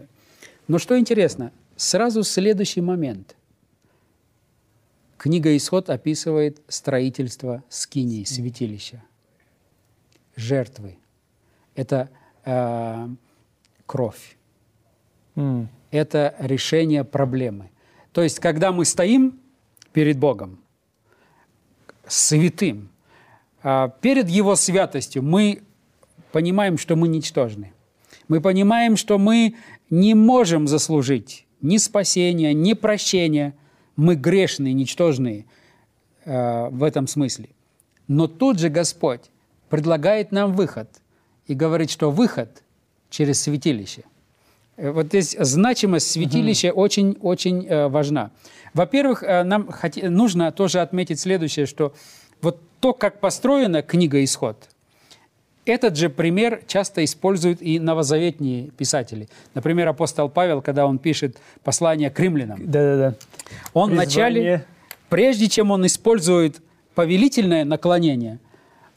Но 0.67 0.77
что 0.77 0.99
интересно, 0.99 1.53
сразу 1.77 2.23
следующий 2.23 2.81
момент. 2.81 3.37
Книга 5.19 5.55
«Исход» 5.57 5.89
описывает 5.89 6.61
строительство 6.69 7.61
скинии, 7.67 8.23
святилища, 8.23 9.03
жертвы. 10.37 10.97
Это 11.75 12.09
э, 12.45 13.09
кровь 13.85 14.37
М. 15.35 15.67
это 15.91 16.33
решение 16.39 17.03
проблемы. 17.03 17.69
То 18.13 18.23
есть, 18.23 18.39
когда 18.39 18.71
мы 18.71 18.85
стоим 18.85 19.37
перед 19.91 20.17
Богом, 20.17 20.57
святым, 22.07 22.89
а, 23.61 23.89
перед 23.89 24.29
Его 24.29 24.55
святостью, 24.55 25.21
мы 25.21 25.63
понимаем, 26.31 26.77
что 26.77 26.95
мы 26.95 27.09
ничтожны. 27.09 27.73
Мы 28.29 28.39
понимаем, 28.39 28.95
что 28.95 29.17
мы 29.17 29.57
не 29.89 30.13
можем 30.13 30.65
заслужить 30.65 31.45
ни 31.61 31.75
спасения, 31.75 32.53
ни 32.53 32.71
прощения. 32.71 33.53
Мы 33.99 34.15
грешные, 34.15 34.73
ничтожные 34.73 35.45
э, 36.23 36.69
в 36.69 36.83
этом 36.83 37.05
смысле. 37.05 37.49
Но 38.07 38.27
тут 38.27 38.57
же 38.57 38.69
Господь 38.69 39.29
предлагает 39.69 40.31
нам 40.31 40.53
выход 40.53 40.89
и 41.47 41.53
говорит, 41.53 41.91
что 41.91 42.09
выход 42.09 42.63
через 43.09 43.41
святилище. 43.41 44.03
Э, 44.77 44.91
Вот 44.91 45.07
здесь 45.07 45.35
значимость 45.37 46.11
святилища 46.11 46.71
очень-очень 46.71 47.67
э, 47.67 47.87
важна. 47.89 48.31
Во-первых, 48.73 49.21
э, 49.23 49.43
нам 49.43 49.69
нужно 50.03 50.51
тоже 50.53 50.79
отметить 50.79 51.19
следующее, 51.19 51.65
что 51.65 51.93
вот 52.41 52.61
то, 52.79 52.93
как 52.93 53.19
построена 53.19 53.81
книга 53.81 54.23
«Исход», 54.23 54.69
этот 55.69 55.95
же 55.97 56.09
пример 56.09 56.61
часто 56.67 57.03
используют 57.03 57.61
и 57.61 57.79
новозаветные 57.79 58.69
писатели. 58.71 59.29
Например, 59.53 59.87
апостол 59.87 60.29
Павел, 60.29 60.61
когда 60.61 60.85
он 60.85 60.97
пишет 60.99 61.37
послание 61.63 62.09
к 62.09 62.19
римлянам, 62.19 62.59
Да-да-да. 62.65 63.15
он 63.73 63.89
Призвание. 63.89 63.95
вначале, 63.95 64.65
прежде 65.09 65.47
чем 65.47 65.71
он 65.71 65.85
использует 65.85 66.61
повелительное 66.95 67.63
наклонение, 67.65 68.39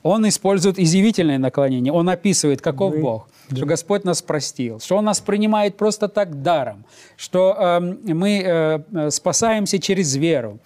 он 0.02 0.28
использует 0.28 0.78
изъявительное 0.78 1.38
наклонение. 1.38 1.92
Он 1.92 2.08
описывает, 2.08 2.60
каков 2.60 2.92
Вы- 2.92 3.00
Бог, 3.00 3.28
что 3.54 3.66
Господь 3.66 4.04
нас 4.04 4.22
простил, 4.22 4.80
что 4.80 4.96
Он 4.96 5.04
нас 5.04 5.20
принимает 5.20 5.76
просто 5.76 6.08
так 6.08 6.42
даром, 6.42 6.84
что 7.16 7.54
эм, 7.58 8.00
мы 8.04 8.42
э, 8.44 8.80
э, 8.92 9.10
спасаемся 9.10 9.78
через 9.78 10.16
веру. 10.16 10.58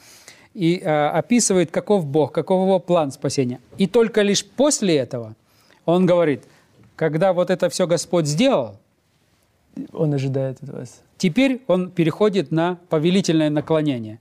И 0.55 0.79
э, 0.79 1.09
описывает, 1.09 1.71
каков 1.71 2.07
Бог, 2.07 2.33
каков 2.33 2.63
его 2.63 2.79
план 2.79 3.11
спасения. 3.13 3.61
И 3.77 3.87
только 3.87 4.23
лишь 4.23 4.43
после 4.43 4.97
этого 4.97 5.35
он 5.87 6.05
говорит, 6.05 6.45
когда 6.97 7.33
вот 7.33 7.49
это 7.49 7.71
все 7.71 7.87
Господь 7.87 8.27
сделал, 8.27 8.77
Он 9.93 10.13
ожидает 10.13 10.63
от 10.63 10.69
вас. 10.69 11.03
Теперь 11.17 11.63
он 11.67 11.91
переходит 11.91 12.51
на 12.51 12.79
повелительное 12.91 13.49
наклонение. 13.49 14.19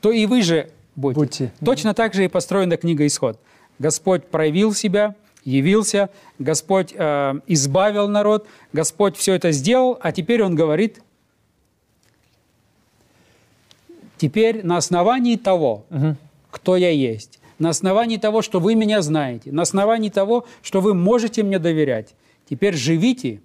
То 0.00 0.12
и 0.12 0.26
вы 0.26 0.42
же 0.42 0.70
будьте. 0.96 1.18
Будьте. 1.18 1.52
Точно 1.64 1.94
так 1.94 2.12
же 2.12 2.24
и 2.24 2.28
построена 2.28 2.76
книга 2.76 3.06
«Исход». 3.06 3.38
Господь 3.78 4.26
проявил 4.26 4.74
себя, 4.74 5.14
явился, 5.44 6.10
Господь 6.38 6.92
э, 6.94 7.34
избавил 7.46 8.08
народ, 8.08 8.46
Господь 8.72 9.16
все 9.16 9.34
это 9.34 9.52
сделал, 9.52 9.98
а 10.00 10.12
теперь 10.12 10.42
Он 10.42 10.54
говорит, 10.54 11.00
теперь 14.16 14.64
на 14.64 14.76
основании 14.76 15.36
того, 15.36 15.84
кто 16.50 16.76
я 16.76 16.90
есть, 16.90 17.40
на 17.58 17.70
основании 17.70 18.16
того, 18.16 18.42
что 18.42 18.60
вы 18.60 18.74
меня 18.74 19.02
знаете, 19.02 19.52
на 19.52 19.62
основании 19.62 20.10
того, 20.10 20.46
что 20.62 20.80
вы 20.80 20.94
можете 20.94 21.42
мне 21.42 21.58
доверять, 21.58 22.14
теперь 22.48 22.74
живите, 22.74 23.40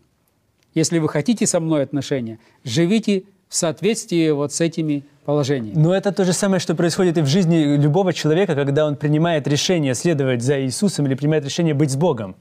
если 0.73 0.99
вы 0.99 1.09
хотите 1.09 1.45
со 1.47 1.59
мной 1.59 1.83
отношения, 1.83 2.39
живите 2.63 3.23
в 3.47 3.55
соответствии 3.55 4.29
вот 4.29 4.53
с 4.53 4.61
этими 4.61 5.03
положениями. 5.25 5.77
Но 5.77 5.93
это 5.93 6.11
то 6.11 6.23
же 6.23 6.33
самое, 6.33 6.59
что 6.59 6.75
происходит 6.75 7.17
и 7.17 7.21
в 7.21 7.25
жизни 7.25 7.75
любого 7.77 8.13
человека, 8.13 8.55
когда 8.55 8.85
он 8.85 8.95
принимает 8.95 9.47
решение 9.47 9.95
следовать 9.95 10.41
за 10.41 10.61
Иисусом 10.61 11.07
или 11.07 11.15
принимает 11.15 11.45
решение 11.45 11.73
быть 11.73 11.91
с 11.91 11.95
Богом. 11.95 12.35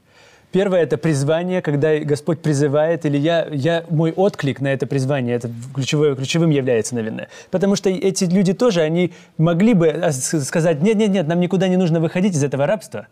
Первое– 0.50 0.82
это 0.82 0.96
призвание, 0.96 1.60
когда 1.60 1.98
Господь 1.98 2.40
призывает, 2.40 3.04
или 3.04 3.18
я, 3.18 3.46
я, 3.52 3.84
мой 3.90 4.12
отклик 4.12 4.60
на 4.60 4.68
это 4.68 4.86
призвание, 4.86 5.36
это 5.36 5.50
ключевое, 5.74 6.14
ключевым 6.14 6.50
является, 6.50 6.94
наверное. 6.94 7.28
Потому 7.50 7.76
что 7.76 7.90
эти 7.90 8.24
люди 8.24 8.54
тоже, 8.54 8.80
они 8.80 9.12
могли 9.36 9.74
бы 9.74 9.88
э, 9.88 10.10
сказать, 10.10 10.80
нет-нет-нет, 10.80 11.28
нам 11.28 11.40
никуда 11.40 11.68
не 11.68 11.76
нужно 11.76 12.00
выходить 12.00 12.34
из 12.34 12.42
этого 12.42 12.66
рабства. 12.66 13.08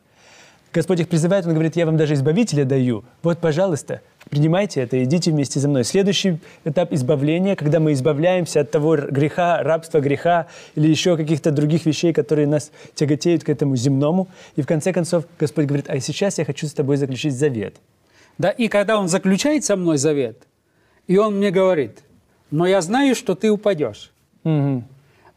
Господь 0.77 1.01
их 1.01 1.09
призывает, 1.09 1.47
Он 1.47 1.55
говорит, 1.55 1.75
я 1.75 1.87
вам 1.87 1.97
даже 1.97 2.13
избавителя 2.13 2.67
даю. 2.67 3.03
Вот, 3.23 3.39
пожалуйста, 3.39 4.03
принимайте 4.29 4.83
это, 4.83 5.03
идите 5.03 5.31
вместе 5.31 5.59
за 5.59 5.71
мной. 5.71 5.85
Следующий 5.85 6.39
этап 6.67 6.93
избавления, 6.93 7.57
когда 7.57 7.81
мы 7.81 7.95
избавляемся 7.95 8.61
от 8.61 8.71
того 8.71 8.95
греха, 8.97 9.63
рабства 9.63 10.01
греха 10.01 10.49
или 10.75 10.87
еще 10.87 11.17
каких-то 11.17 11.51
других 11.51 11.87
вещей, 11.87 12.13
которые 12.13 12.47
нас 12.47 12.73
тяготеют 12.95 13.43
к 13.43 13.49
этому 13.49 13.75
земному. 13.75 14.29
И 14.57 14.61
в 14.61 14.67
конце 14.67 14.93
концов 14.93 15.25
Господь 15.41 15.65
говорит, 15.65 15.89
а 15.89 15.99
сейчас 15.99 16.37
я 16.37 16.45
хочу 16.45 16.67
с 16.67 16.75
тобой 16.75 16.99
заключить 16.99 17.33
завет. 17.33 17.77
Да, 18.37 18.51
и 18.51 18.69
когда 18.69 18.99
Он 18.99 19.09
заключает 19.09 19.65
со 19.65 19.77
мной 19.77 19.97
завет, 19.97 20.43
и 21.07 21.17
Он 21.17 21.39
мне 21.39 21.51
говорит, 21.51 22.01
но 22.51 22.67
я 22.67 22.83
знаю, 22.83 23.15
что 23.15 23.35
ты 23.35 23.51
упадешь. 23.51 24.13
Угу. 24.45 24.85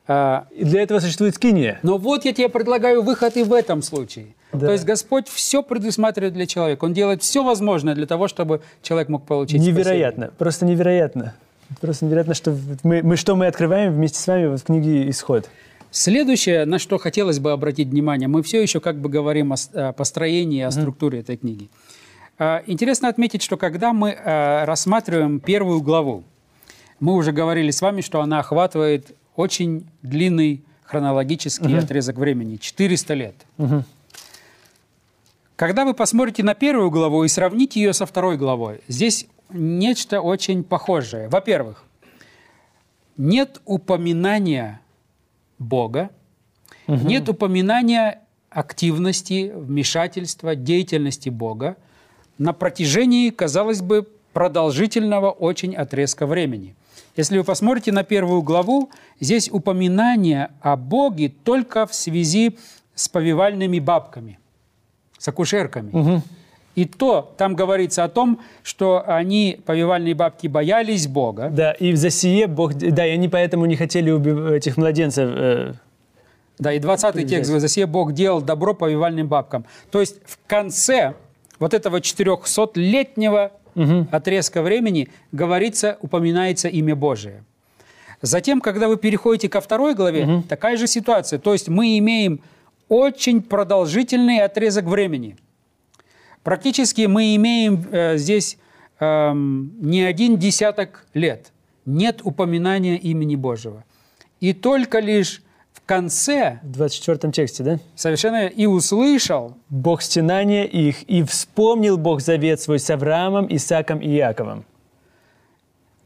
А, 0.10 0.48
и 0.52 0.66
для 0.66 0.82
этого 0.82 1.00
существует 1.00 1.36
скиния. 1.36 1.80
Но 1.82 1.98
вот 1.98 2.26
я 2.26 2.34
тебе 2.34 2.50
предлагаю 2.50 3.04
выход 3.04 3.38
и 3.38 3.44
в 3.44 3.54
этом 3.54 3.82
случае. 3.82 4.36
Да. 4.52 4.68
То 4.68 4.72
есть 4.72 4.86
Господь 4.86 5.28
все 5.28 5.62
предусматривает 5.62 6.34
для 6.34 6.48
человека. 6.48 6.86
Он 6.86 6.94
делает 6.94 7.22
все 7.22 7.44
возможное 7.44 7.94
для 7.94 8.08
того, 8.08 8.28
чтобы 8.28 8.62
человек 8.82 9.10
мог 9.10 9.26
получить 9.26 9.62
Невероятно, 9.62 10.26
спасение. 10.26 10.38
просто 10.38 10.66
невероятно. 10.66 11.36
Просто 11.82 12.06
невероятно, 12.06 12.34
что 12.34 12.58
мы, 12.84 13.02
мы 13.04 13.16
что 13.16 13.36
мы 13.36 13.46
открываем 13.46 13.94
вместе 13.94 14.20
с 14.20 14.26
вами 14.26 14.48
вот 14.48 14.62
в 14.62 14.64
книге 14.64 15.10
«Исход». 15.10 15.48
Следующее, 15.92 16.66
на 16.66 16.80
что 16.80 16.98
хотелось 16.98 17.40
бы 17.40 17.52
обратить 17.52 17.90
внимание, 17.90 18.28
мы 18.28 18.44
все 18.44 18.62
еще 18.62 18.80
как 18.80 18.98
бы 18.98 19.10
говорим 19.10 19.54
о, 19.54 19.94
построении, 19.94 20.62
о 20.62 20.72
структуре 20.72 21.20
mm-hmm. 21.20 21.22
этой 21.22 21.38
книги. 21.38 21.70
А, 22.38 22.64
интересно 22.68 23.08
отметить, 23.08 23.42
что 23.42 23.58
когда 23.58 23.92
мы 23.94 24.12
а, 24.12 24.66
рассматриваем 24.66 25.40
первую 25.40 25.82
главу, 25.82 26.24
мы 27.00 27.16
уже 27.16 27.32
говорили 27.32 27.72
с 27.72 27.82
вами, 27.82 28.02
что 28.02 28.22
она 28.22 28.40
охватывает 28.40 29.16
очень 29.36 29.86
длинный 30.02 30.64
хронологический 30.84 31.76
угу. 31.76 31.84
отрезок 31.84 32.18
времени, 32.18 32.58
400 32.58 33.14
лет. 33.14 33.36
Угу. 33.58 33.84
Когда 35.60 35.84
вы 35.84 35.94
посмотрите 35.94 36.42
на 36.42 36.54
первую 36.54 36.90
главу 36.90 37.26
и 37.26 37.28
сравните 37.28 37.82
ее 37.82 37.92
со 37.92 38.06
второй 38.06 38.38
главой, 38.38 38.80
здесь 38.88 39.28
нечто 39.50 40.22
очень 40.22 40.64
похожее. 40.64 41.28
Во-первых, 41.28 41.84
нет 43.18 43.60
упоминания 43.66 44.80
Бога, 45.58 46.12
угу. 46.88 47.06
нет 47.06 47.28
упоминания 47.28 48.22
активности, 48.50 49.52
вмешательства, 49.54 50.56
деятельности 50.56 51.28
Бога 51.28 51.76
на 52.38 52.54
протяжении, 52.54 53.30
казалось 53.30 53.82
бы, 53.82 54.08
продолжительного 54.32 55.30
очень 55.30 55.76
отрезка 55.76 56.26
времени. 56.26 56.74
Если 57.18 57.38
вы 57.38 57.44
посмотрите 57.44 57.92
на 57.92 58.06
первую 58.06 58.44
главу, 58.44 58.92
здесь 59.20 59.52
упоминание 59.52 60.52
о 60.62 60.78
Боге 60.78 61.28
только 61.28 61.86
в 61.86 61.94
связи 61.94 62.58
с 62.96 63.10
повивальными 63.10 63.80
бабками– 63.80 64.40
с 65.20 65.28
акушерками. 65.28 65.92
Угу. 65.92 66.22
И 66.76 66.86
то 66.86 67.34
там 67.38 67.56
говорится 67.56 68.04
о 68.04 68.10
том, 68.10 68.40
что 68.64 69.04
они, 69.06 69.60
повивальные 69.66 70.16
бабки, 70.16 70.48
боялись 70.48 71.08
Бога. 71.08 71.50
Да, 71.52 71.74
и 71.74 71.94
за 71.94 72.10
сие 72.10 72.48
Бог... 72.48 72.74
Да, 72.74 73.06
и 73.06 73.12
они 73.12 73.28
поэтому 73.28 73.66
не 73.66 73.76
хотели 73.76 74.10
убивать 74.10 74.66
этих 74.66 74.78
младенцев. 74.78 75.30
Э, 75.30 75.74
да, 76.58 76.74
и 76.74 76.80
20 76.80 77.28
текст. 77.28 77.52
«За 77.52 77.68
сие 77.68 77.86
Бог 77.86 78.14
делал 78.14 78.42
добро 78.42 78.74
повивальным 78.74 79.28
бабкам». 79.28 79.66
То 79.92 80.00
есть 80.00 80.18
в 80.26 80.40
конце 80.48 81.16
вот 81.60 81.74
этого 81.74 81.98
400-летнего 81.98 83.52
угу. 83.76 84.08
отрезка 84.12 84.62
времени 84.62 85.10
говорится, 85.32 85.98
упоминается 86.02 86.68
имя 86.68 86.96
Божие. 86.96 87.44
Затем, 88.22 88.60
когда 88.60 88.88
вы 88.88 88.98
переходите 88.98 89.50
ко 89.50 89.62
второй 89.62 89.96
главе, 89.96 90.26
угу. 90.26 90.44
такая 90.48 90.78
же 90.78 90.88
ситуация. 90.88 91.40
То 91.40 91.54
есть 91.54 91.70
мы 91.70 91.98
имеем 91.98 92.42
очень 92.90 93.42
продолжительный 93.42 94.42
отрезок 94.42 94.86
времени. 94.86 95.38
Практически 96.44 97.06
мы 97.06 97.36
имеем 97.36 97.86
э, 97.92 98.18
здесь 98.18 98.58
э, 99.00 99.32
не 99.34 100.04
один 100.04 100.38
десяток 100.38 101.06
лет. 101.14 101.52
Нет 101.86 102.22
упоминания 102.24 102.98
имени 102.98 103.36
Божьего. 103.36 103.84
И 104.40 104.54
только 104.54 105.00
лишь 105.00 105.42
в 105.74 105.86
конце... 105.86 106.60
В 106.64 106.72
24 106.72 107.32
тексте, 107.32 107.64
да? 107.64 107.80
Совершенно. 107.96 108.48
«И 108.48 108.66
услышал...» 108.66 109.58
«Бог 109.70 110.02
стенания 110.02 110.64
их, 110.64 111.04
и 111.04 111.24
вспомнил 111.24 111.98
Бог 111.98 112.22
завет 112.22 112.60
свой 112.62 112.80
с 112.80 112.90
Авраамом, 112.90 113.48
Исааком 113.50 114.00
и 114.00 114.10
Яковом. 114.10 114.66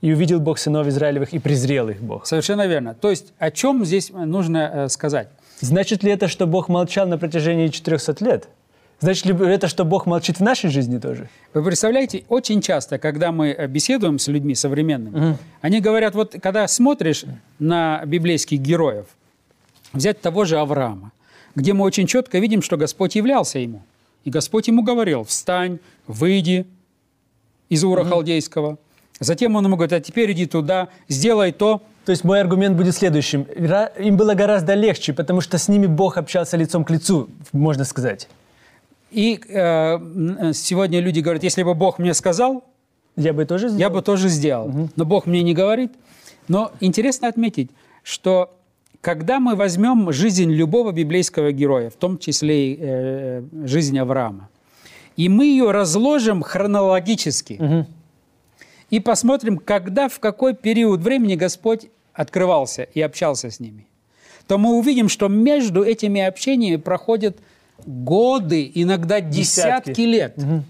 И 0.01 0.11
увидел 0.11 0.39
Бог 0.39 0.57
сынов 0.57 0.87
Израилевых, 0.87 1.33
и 1.33 1.39
презрел 1.39 1.89
их 1.89 2.01
Бог». 2.01 2.25
Совершенно 2.25 2.67
верно. 2.67 2.93
То 2.93 3.09
есть 3.09 3.33
о 3.39 3.51
чем 3.51 3.85
здесь 3.85 4.09
нужно 4.11 4.71
э, 4.73 4.89
сказать? 4.89 5.29
Значит 5.63 6.03
ли 6.03 6.11
это, 6.11 6.27
что 6.27 6.45
Бог 6.45 6.67
молчал 6.67 7.07
на 7.07 7.17
протяжении 7.17 7.69
400 7.69 8.25
лет? 8.25 8.49
Значит 8.99 9.25
ли 9.25 9.47
это, 9.47 9.69
что 9.69 9.85
Бог 9.85 10.05
молчит 10.05 10.39
в 10.39 10.43
нашей 10.43 10.69
жизни 10.69 10.99
тоже? 10.99 11.29
Вы 11.53 11.63
представляете, 11.63 12.25
очень 12.27 12.61
часто, 12.61 12.97
когда 12.97 13.31
мы 13.31 13.51
э, 13.51 13.67
беседуем 13.67 14.19
с 14.19 14.27
людьми 14.27 14.55
современными, 14.55 15.29
угу. 15.31 15.37
они 15.61 15.79
говорят, 15.79 16.15
вот 16.15 16.35
когда 16.43 16.67
смотришь 16.67 17.23
на 17.59 18.03
библейских 18.05 18.59
героев, 18.59 19.05
взять 19.93 20.19
того 20.19 20.43
же 20.43 20.57
Авраама, 20.57 21.13
где 21.55 21.71
мы 21.71 21.85
очень 21.85 22.07
четко 22.07 22.39
видим, 22.39 22.61
что 22.61 22.75
Господь 22.75 23.15
являлся 23.15 23.57
ему. 23.57 23.83
И 24.25 24.29
Господь 24.29 24.67
ему 24.67 24.83
говорил, 24.83 25.23
встань, 25.23 25.79
выйди 26.07 26.65
из 27.69 27.85
Ура 27.85 28.01
угу. 28.01 28.09
Халдейского. 28.09 28.79
Затем 29.21 29.55
он 29.55 29.63
ему 29.63 29.77
говорит, 29.77 29.93
а 29.93 30.01
теперь 30.01 30.33
иди 30.33 30.45
туда, 30.45 30.89
сделай 31.07 31.53
то, 31.53 31.81
то 32.05 32.11
есть 32.11 32.23
мой 32.23 32.41
аргумент 32.41 32.75
будет 32.75 32.95
следующим. 32.95 33.43
Им 33.97 34.17
было 34.17 34.33
гораздо 34.33 34.73
легче, 34.73 35.13
потому 35.13 35.41
что 35.41 35.57
с 35.57 35.67
ними 35.69 35.87
Бог 35.87 36.17
общался 36.17 36.57
лицом 36.57 36.83
к 36.83 36.89
лицу, 36.89 37.29
можно 37.53 37.85
сказать. 37.85 38.27
И 39.09 39.39
э, 39.47 40.51
сегодня 40.53 40.99
люди 40.99 41.21
говорят, 41.21 41.43
если 41.43 41.63
бы 41.63 41.75
Бог 41.75 41.99
мне 41.99 42.13
сказал, 42.13 42.63
я 43.15 43.31
бы 43.31 43.45
тоже 43.45 43.69
сделал. 43.69 43.79
Я 43.79 43.89
бы 43.89 44.01
тоже 44.01 44.27
сделал. 44.27 44.67
Угу. 44.67 44.89
Но 44.95 45.05
Бог 45.05 45.27
мне 45.27 45.43
не 45.43 45.53
говорит. 45.53 45.91
Но 46.47 46.71
интересно 46.79 47.27
отметить, 47.27 47.69
что 48.01 48.57
когда 49.01 49.39
мы 49.39 49.55
возьмем 49.55 50.11
жизнь 50.11 50.51
любого 50.51 50.91
библейского 50.91 51.51
героя, 51.51 51.89
в 51.89 51.95
том 51.95 52.17
числе 52.17 52.73
и 52.73 52.77
э, 52.81 53.43
жизнь 53.65 53.97
Авраама, 53.99 54.49
и 55.15 55.29
мы 55.29 55.45
ее 55.45 55.71
разложим 55.71 56.41
хронологически, 56.41 57.57
угу 57.61 57.87
и 58.93 58.99
посмотрим, 58.99 59.57
когда, 59.57 60.07
в 60.07 60.19
какой 60.19 60.53
период 60.53 61.01
времени 61.01 61.33
Господь 61.33 61.87
открывался 62.13 62.83
и 62.83 63.01
общался 63.01 63.49
с 63.49 63.59
ними, 63.59 63.87
то 64.47 64.57
мы 64.57 64.77
увидим, 64.77 65.09
что 65.09 65.27
между 65.27 65.83
этими 65.83 66.21
общениями 66.21 66.77
проходят 66.77 67.37
годы, 67.85 68.69
иногда 68.73 69.19
десятки, 69.19 69.89
десятки 69.89 70.01
лет. 70.01 70.37
Угу. 70.37 70.63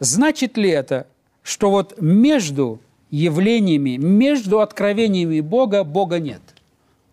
Значит 0.00 0.56
ли 0.56 0.70
это, 0.70 1.06
что 1.42 1.70
вот 1.70 2.00
между 2.00 2.80
явлениями, 3.10 3.96
между 3.96 4.60
откровениями 4.60 5.40
Бога, 5.40 5.84
Бога 5.84 6.18
нет 6.18 6.40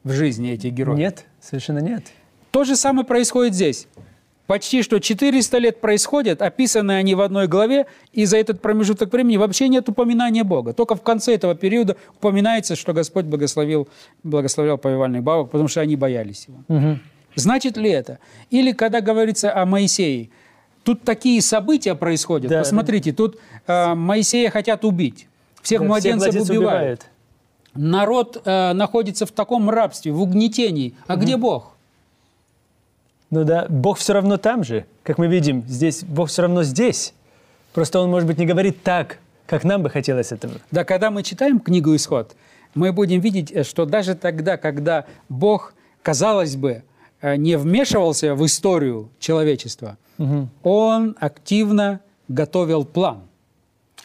в 0.03 0.11
жизни 0.11 0.51
этих 0.51 0.71
героев? 0.71 0.97
Нет, 0.97 1.25
совершенно 1.41 1.79
нет. 1.79 2.05
То 2.51 2.63
же 2.63 2.75
самое 2.75 3.05
происходит 3.05 3.53
здесь 3.53 3.87
почти 4.49 4.81
что 4.81 4.97
400 4.97 5.59
лет 5.59 5.79
происходят, 5.79 6.41
описаны 6.41 6.93
они 6.93 7.13
в 7.13 7.21
одной 7.21 7.45
главе, 7.45 7.85
и 8.13 8.25
за 8.25 8.37
этот 8.37 8.63
промежуток 8.63 9.13
времени 9.13 9.37
вообще 9.37 9.67
нет 9.67 9.87
упоминания 9.89 10.43
Бога. 10.43 10.73
Только 10.73 10.95
в 10.95 11.03
конце 11.03 11.35
этого 11.35 11.53
периода 11.53 11.97
упоминается, 12.15 12.75
что 12.75 12.91
Господь 12.93 13.25
благословил, 13.25 13.87
благословлял 14.23 14.79
повивальных 14.79 15.21
бабок, 15.21 15.51
потому 15.51 15.67
что 15.67 15.81
они 15.81 15.95
боялись 15.95 16.47
его. 16.47 16.63
Угу. 16.67 16.99
Значит 17.35 17.77
ли 17.77 17.91
это? 17.91 18.17
Или 18.49 18.71
когда 18.71 19.01
говорится 19.01 19.55
о 19.55 19.67
Моисее, 19.67 20.31
тут 20.83 21.03
такие 21.03 21.43
события 21.43 21.93
происходят. 21.93 22.49
Да, 22.49 22.61
Посмотрите, 22.61 23.13
тут 23.13 23.37
э, 23.67 23.93
Моисея 23.93 24.49
хотят 24.49 24.83
убить. 24.83 25.27
Всех 25.61 25.81
да, 25.81 25.87
младенцев 25.87 26.29
всех 26.29 26.41
убивают. 26.41 26.55
убивают. 26.55 27.05
Народ 27.75 28.41
э, 28.43 28.73
находится 28.73 29.27
в 29.27 29.31
таком 29.31 29.69
рабстве, 29.69 30.11
в 30.11 30.19
угнетении. 30.19 30.95
А 31.05 31.13
угу. 31.13 31.21
где 31.21 31.37
Бог? 31.37 31.75
Ну 33.31 33.43
да, 33.43 33.67
Бог 33.69 33.97
все 33.97 34.13
равно 34.13 34.37
там 34.37 34.63
же, 34.63 34.85
как 35.03 35.17
мы 35.17 35.27
видим. 35.27 35.63
Здесь 35.67 36.03
Бог 36.03 36.29
все 36.29 36.43
равно 36.43 36.63
здесь. 36.63 37.13
Просто 37.73 37.99
Он, 37.99 38.09
может 38.09 38.27
быть, 38.27 38.37
не 38.37 38.45
говорит 38.45 38.81
так, 38.83 39.19
как 39.45 39.63
нам 39.63 39.83
бы 39.83 39.89
хотелось 39.89 40.31
этого. 40.31 40.53
Да, 40.71 40.83
когда 40.83 41.11
мы 41.11 41.23
читаем 41.23 41.59
книгу 41.59 41.95
«Исход», 41.95 42.35
мы 42.75 42.91
будем 42.91 43.19
видеть, 43.19 43.51
э, 43.51 43.63
что 43.63 43.85
даже 43.85 44.15
тогда, 44.15 44.57
когда 44.57 45.05
Бог, 45.27 45.73
казалось 46.01 46.55
бы, 46.55 46.83
э, 47.21 47.35
не 47.35 47.57
вмешивался 47.57 48.35
в 48.35 48.45
историю 48.45 49.09
человечества, 49.19 49.97
угу. 50.17 50.49
Он 50.63 51.15
активно 51.19 52.01
готовил 52.27 52.85
план. 52.85 53.21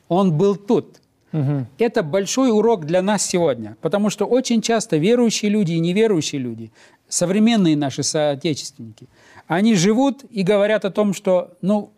Он 0.08 0.32
был 0.32 0.56
тут. 0.56 1.00
Угу. 1.32 1.66
Это 1.78 2.02
большой 2.02 2.50
урок 2.50 2.86
для 2.86 3.02
нас 3.02 3.26
сегодня, 3.26 3.76
потому 3.80 4.08
что 4.08 4.24
очень 4.24 4.62
часто 4.62 4.96
верующие 4.96 5.50
люди 5.50 5.72
и 5.72 5.80
неверующие 5.80 6.40
люди 6.40 6.70
современные 7.08 7.76
наши 7.76 8.02
соотечественники, 8.02 9.06
Они 9.46 9.74
живут 9.74 10.24
и 10.30 10.42
говорят 10.42 10.84
о 10.84 10.90
том, 10.90 11.12
что, 11.12 11.52
ну, 11.60 11.90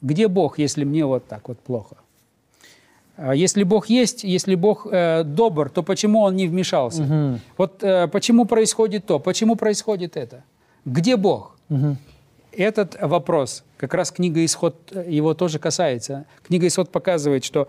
где 0.00 0.28
Бог, 0.28 0.58
если 0.58 0.84
мне 0.84 1.04
вот 1.04 1.26
так 1.26 1.48
вот 1.48 1.58
плохо? 1.58 1.96
А 3.16 3.34
Если 3.34 3.62
Бог 3.62 3.86
есть, 3.86 4.24
если 4.24 4.54
Бог 4.54 4.86
э, 4.90 5.22
добр, 5.24 5.70
то 5.70 5.82
почему 5.82 6.20
Он 6.20 6.34
не 6.34 6.48
вмешался? 6.48 7.40
Вот 7.56 7.82
э, 7.82 8.08
почему 8.08 8.44
происходит 8.44 9.06
то, 9.06 9.18
почему 9.18 9.56
происходит 9.56 10.16
это? 10.16 10.42
Где 10.84 11.16
Бог? 11.16 11.56
Этот 12.56 12.96
вопрос, 13.00 13.64
как 13.76 13.94
раз 13.94 14.12
книга 14.12 14.44
«Исход» 14.44 14.76
э, 14.92 15.06
его 15.08 15.34
тоже 15.34 15.58
касается. 15.58 16.24
Книга 16.46 16.66
«Исход» 16.68 16.90
показывает, 16.90 17.44
что 17.44 17.68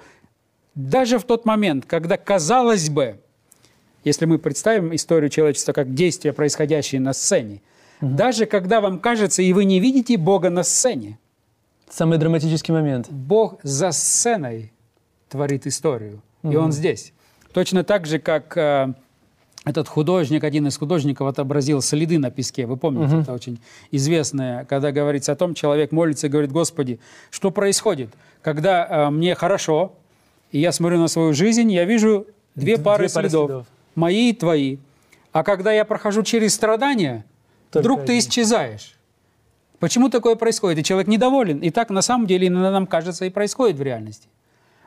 даже 0.76 1.18
в 1.18 1.24
тот 1.24 1.46
момент, 1.46 1.86
когда, 1.88 2.18
казалось 2.18 2.89
бы, 2.89 3.20
если 4.06 4.26
мы 4.26 4.39
представим 4.39 4.96
историю 4.96 5.30
человечества 5.30 5.74
как 5.74 5.94
действие, 5.94 6.32
происходящее 6.32 7.02
на 7.02 7.12
сцене, 7.12 7.62
даже 8.00 8.46
когда 8.46 8.80
вам 8.80 9.00
кажется, 9.00 9.41
и 9.41 9.52
вы 9.52 9.65
не 9.65 9.82
видите 9.82 10.18
Бога 10.18 10.50
на 10.50 10.63
сцене, 10.63 11.20
Самый 11.89 12.18
драматический 12.18 12.74
момент. 12.74 13.10
Бог 13.10 13.60
за 13.63 13.91
сценой 13.91 14.74
творит 15.30 15.68
историю, 15.68 16.22
и 16.44 16.56
Он 16.56 16.72
здесь. 16.72 17.13
Точно 17.54 17.84
так 17.84 18.06
же, 18.06 18.20
как 18.20 18.58
э, 18.58 18.94
этот 19.65 19.88
художник, 19.88 20.44
один 20.44 20.68
из 20.68 20.78
художников 20.78 21.28
отобразил 21.28 21.82
следы 21.82 22.20
на 22.20 22.32
песке. 22.32 22.65
Вы 22.65 22.76
помните, 22.78 23.22
это 23.22 23.34
очень 23.34 23.60
известное, 23.91 24.65
когда 24.65 24.91
говорится 24.91 25.32
о 25.32 25.36
том, 25.36 25.54
человек 25.54 25.91
молится 25.91 26.28
и 26.28 26.30
говорит, 26.30 26.52
Господи, 26.52 27.00
что 27.30 27.50
происходит? 27.52 28.10
Когда 28.41 28.86
э, 28.86 29.10
мне 29.10 29.36
хорошо, 29.36 29.94
и 30.52 30.60
я 30.60 30.72
смотрю 30.72 31.00
на 31.00 31.08
свою 31.08 31.34
жизнь, 31.34 31.72
я 31.72 31.86
вижу 31.86 32.28
две 32.56 32.78
Д- 32.78 32.84
пары 32.84 33.08
две 33.08 33.13
пары 33.13 33.30
следов, 33.30 33.48
следов. 33.48 33.68
Мои 33.95 34.29
и 34.29 34.34
твои. 34.34 34.77
А 35.31 35.43
когда 35.43 35.71
я 35.73 35.84
прохожу 35.86 36.23
через 36.23 36.53
страдания, 36.53 37.25
Только 37.71 37.84
вдруг 37.84 37.99
ты 38.05 38.17
один. 38.17 38.19
исчезаешь. 38.19 38.95
Почему 39.79 40.10
такое 40.10 40.36
происходит? 40.36 40.79
И 40.79 40.84
человек 40.84 41.08
недоволен. 41.08 41.60
И 41.60 41.69
так 41.69 41.89
на 41.89 42.01
самом 42.01 42.27
деле 42.27 42.47
иногда 42.47 42.71
нам 42.71 42.88
кажется 42.88 43.25
и 43.25 43.29
происходит 43.29 43.77
в 43.77 43.81
реальности. 43.81 44.29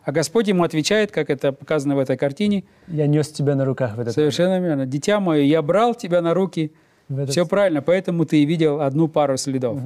А 0.04 0.12
Господь 0.12 0.48
ему 0.48 0.64
отвечает, 0.64 1.10
как 1.12 1.28
это 1.28 1.52
показано 1.52 1.94
в 1.94 1.98
этой 1.98 2.16
картине, 2.16 2.64
Я 2.86 3.06
нес 3.06 3.28
тебя 3.28 3.54
на 3.54 3.66
руках 3.66 3.96
в 3.96 4.00
этот 4.00 4.14
совершенно 4.14 4.58
верно. 4.58 4.86
«Дитя 4.86 5.20
мое, 5.20 5.42
я 5.42 5.60
брал 5.60 5.94
тебя 5.94 6.22
на 6.22 6.32
руки». 6.32 6.72
Этот- 7.10 7.30
Все 7.30 7.46
правильно, 7.46 7.82
поэтому 7.82 8.24
ты 8.24 8.42
и 8.42 8.46
видел 8.46 8.80
одну 8.80 9.08
пару 9.08 9.36
следов. 9.36 9.78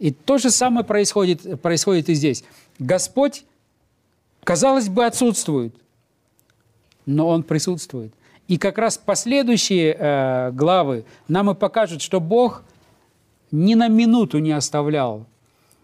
И 0.00 0.10
то 0.12 0.38
же 0.38 0.50
самое 0.50 0.84
происходит, 0.84 1.60
происходит 1.60 2.08
и 2.08 2.14
здесь. 2.14 2.44
Господь, 2.80 3.44
казалось 4.44 4.88
бы, 4.88 5.04
отсутствует, 5.04 5.74
но 7.06 7.28
Он 7.28 7.42
присутствует. 7.42 8.12
И 8.48 8.56
как 8.58 8.78
раз 8.78 8.98
последующие 8.98 9.94
э, 9.98 10.50
главы 10.52 11.04
нам 11.28 11.50
и 11.50 11.54
покажут, 11.54 12.00
что 12.02 12.18
Бог 12.20 12.62
ни 13.50 13.74
на 13.74 13.88
минуту 13.88 14.38
не 14.38 14.52
оставлял 14.52 15.26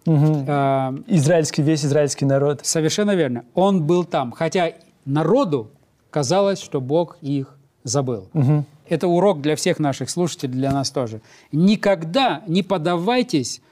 Мгм. 0.07 0.45
э, 0.47 0.93
Израильский, 1.09 1.63
весь 1.63 1.85
израильский 1.85 2.25
народ. 2.27 2.61
Совершенно 2.65 3.15
верно. 3.15 3.45
Он 3.55 3.83
был 3.83 4.05
там. 4.05 4.33
Хотя 4.33 4.73
народу 5.05 5.71
казалось, 6.11 6.61
что 6.61 6.81
Бог 6.81 7.17
их 7.21 7.57
забыл. 7.85 8.29
Это 8.89 9.09
урок 9.09 9.41
для 9.41 9.57
всех 9.57 9.79
наших 9.79 10.11
слушателей, 10.11 10.53
для 10.55 10.73
нас 10.73 10.91
тоже. 10.91 11.21
Никогда 11.53 12.43
не 12.47 12.63
поддавайтесь 12.63 13.63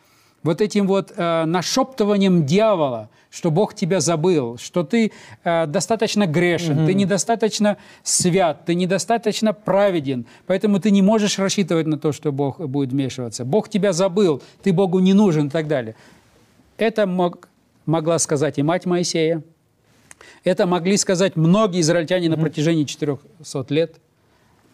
вот 0.43 0.61
этим 0.61 0.87
вот 0.87 1.13
э, 1.17 1.45
нашептыванием 1.45 2.45
дьявола, 2.45 3.11
что 3.31 3.51
Бог 3.51 3.75
тебя 3.75 4.01
забыл, 4.01 4.59
что 4.59 4.83
ты 4.83 5.13
э, 5.45 5.67
достаточно 5.67 6.27
грешен, 6.27 6.87
ты 6.87 6.95
недостаточно 6.95 7.77
свят, 8.03 8.65
ты 8.67 8.75
недостаточно 8.75 9.53
праведен, 9.53 10.27
поэтому 10.47 10.81
ты 10.81 10.91
не 10.91 11.03
можешь 11.03 11.39
рассчитывать 11.39 11.87
на 11.87 11.99
то, 11.99 12.13
что 12.13 12.33
Бог 12.33 12.59
будет 12.61 12.91
вмешиваться. 12.91 13.45
Бог 13.45 13.69
тебя 13.69 13.93
забыл, 13.93 14.43
ты 14.63 14.73
Богу 14.73 14.99
не 14.99 15.15
нужен 15.15 15.47
и 15.47 15.51
так 15.51 15.69
далее. 15.69 15.95
Это 16.77 17.07
мог, 17.07 17.49
могла 17.87 18.19
сказать 18.19 18.59
и 18.59 18.63
мать 18.63 18.87
Моисея. 18.87 19.43
Это 20.45 20.67
могли 20.67 20.97
сказать 20.97 21.37
многие 21.37 21.81
израильтяне 21.81 22.29
на 22.29 22.37
протяжении 22.37 22.85
400 22.85 23.67
лет. 23.71 23.97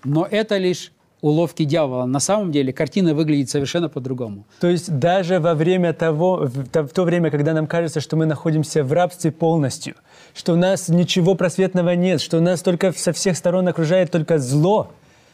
Но 0.04 0.26
это 0.30 0.56
лишь 0.56 0.92
уловки 1.20 1.64
дьявола. 1.64 2.06
На 2.06 2.20
самом 2.20 2.52
деле 2.52 2.72
картина 2.72 3.14
выглядит 3.14 3.50
совершенно 3.50 3.88
по-другому. 3.88 4.44
То 4.60 4.68
есть 4.68 4.98
даже 4.98 5.40
во 5.40 5.54
время 5.54 5.92
того, 5.92 6.46
в 6.46 6.88
то, 6.88 7.02
время, 7.02 7.30
когда 7.30 7.52
нам 7.52 7.66
кажется, 7.66 8.00
что 8.00 8.16
мы 8.16 8.26
находимся 8.26 8.84
в 8.84 8.92
рабстве 8.92 9.32
полностью, 9.32 9.94
что 10.34 10.52
у 10.52 10.56
нас 10.56 10.88
ничего 10.88 11.34
просветного 11.34 11.94
нет, 11.94 12.20
что 12.20 12.40
нас 12.40 12.62
только 12.62 12.92
со 12.92 13.12
всех 13.12 13.36
сторон 13.36 13.66
окружает 13.68 14.10
только 14.10 14.38
зло, 14.38 14.90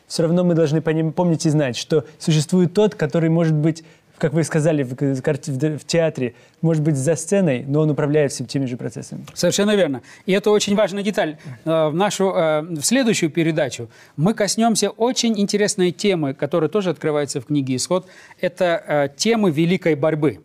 все 0.07 0.23
равно 0.23 0.45
мы 0.45 0.55
должны 0.55 0.81
помнить 0.81 1.47
и 1.47 1.51
знать, 1.51 1.77
что 1.77 2.05
существует 2.19 2.75
тот, 2.75 2.95
который 2.95 3.31
может 3.31 3.55
быть, 3.55 3.85
как 4.19 4.33
вы 4.33 4.45
сказали 4.45 4.83
в, 4.83 5.85
театре, 5.85 6.35
может 6.61 6.83
быть 6.83 6.97
за 6.97 7.17
сценой, 7.17 7.65
но 7.67 7.81
он 7.81 7.91
управляет 7.91 8.33
всеми 8.33 8.47
теми 8.47 8.67
же 8.67 8.77
процессами. 8.77 9.25
Совершенно 9.35 9.75
верно. 9.77 10.03
И 10.27 10.33
это 10.33 10.51
очень 10.51 10.77
важная 10.77 11.03
деталь. 11.03 11.37
Э, 11.65 11.89
В 11.89 11.95
нашу 11.95 12.31
э, 12.31 12.63
в 12.63 12.83
следующую 12.83 13.31
передачу 13.31 13.89
мы 14.17 14.35
коснемся 14.35 14.91
очень 14.91 15.39
интересной 15.39 15.91
темы, 15.91 16.35
которая 16.35 16.71
тоже 16.71 16.91
открывается 16.91 17.41
в 17.41 17.47
книге 17.47 17.77
«Исход». 17.77 18.07
Это 18.41 18.83
э, 18.87 19.09
темы 19.17 19.51
великой 19.51 19.95
борьбы. 19.95 20.41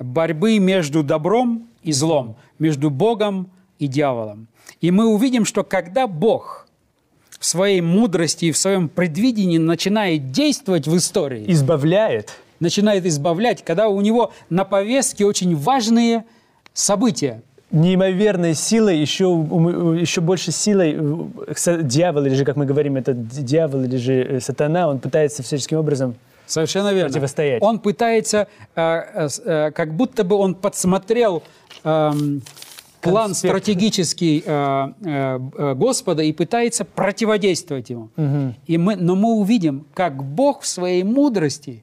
Борьбы 0.00 0.58
между 0.58 1.04
добром 1.04 1.68
и 1.84 1.92
злом, 1.92 2.36
между 2.58 2.90
Богом 2.90 3.48
и 3.78 3.86
дьяволом. 3.86 4.48
И 4.80 4.90
мы 4.90 5.06
увидим, 5.06 5.44
что 5.44 5.62
когда 5.62 6.08
Бог 6.08 6.66
в 7.38 7.46
своей 7.46 7.80
мудрости 7.80 8.46
и 8.46 8.52
в 8.52 8.58
своем 8.58 8.88
предвидении 8.88 9.58
начинает 9.58 10.32
действовать 10.32 10.88
в 10.88 10.96
истории, 10.96 11.44
Избавляет. 11.46 12.32
Начинает 12.60 13.06
избавлять, 13.06 13.64
когда 13.64 13.88
у 13.88 14.00
него 14.00 14.32
на 14.50 14.64
повестке 14.64 15.24
очень 15.24 15.56
важные 15.56 16.24
события, 16.72 17.42
неимоверной 17.70 18.54
силой, 18.54 18.98
еще, 18.98 19.24
еще 19.24 20.20
больше 20.20 20.52
силой 20.52 20.96
э, 20.96 21.82
дьявол, 21.82 22.24
или 22.26 22.34
же, 22.34 22.44
как 22.44 22.56
мы 22.56 22.64
говорим, 22.64 22.96
это 22.96 23.12
дьявол, 23.12 23.84
или 23.84 23.96
же 23.96 24.14
э, 24.14 24.40
сатана, 24.40 24.88
он 24.88 25.00
пытается 25.00 25.42
всяческим 25.42 25.78
образом 25.78 26.14
Совершенно 26.46 26.92
верно. 26.92 27.10
Противостоять. 27.10 27.62
Он 27.62 27.78
пытается, 27.80 28.46
э, 28.74 29.70
как 29.74 29.94
будто 29.94 30.24
бы 30.24 30.36
он 30.36 30.54
подсмотрел 30.54 31.42
эм, 31.82 32.40
план 33.00 33.28
Конспект. 33.28 33.52
стратегический 33.52 34.42
э, 34.46 34.88
э, 35.04 35.74
Господа 35.74 36.22
и 36.22 36.32
пытается 36.32 36.84
противодействовать 36.84 37.90
ему. 37.90 38.10
И 38.66 38.78
мы, 38.78 38.96
но 38.96 39.16
мы 39.16 39.34
увидим, 39.34 39.86
как 39.94 40.22
Бог 40.22 40.62
в 40.62 40.66
своей 40.66 41.02
мудрости 41.02 41.82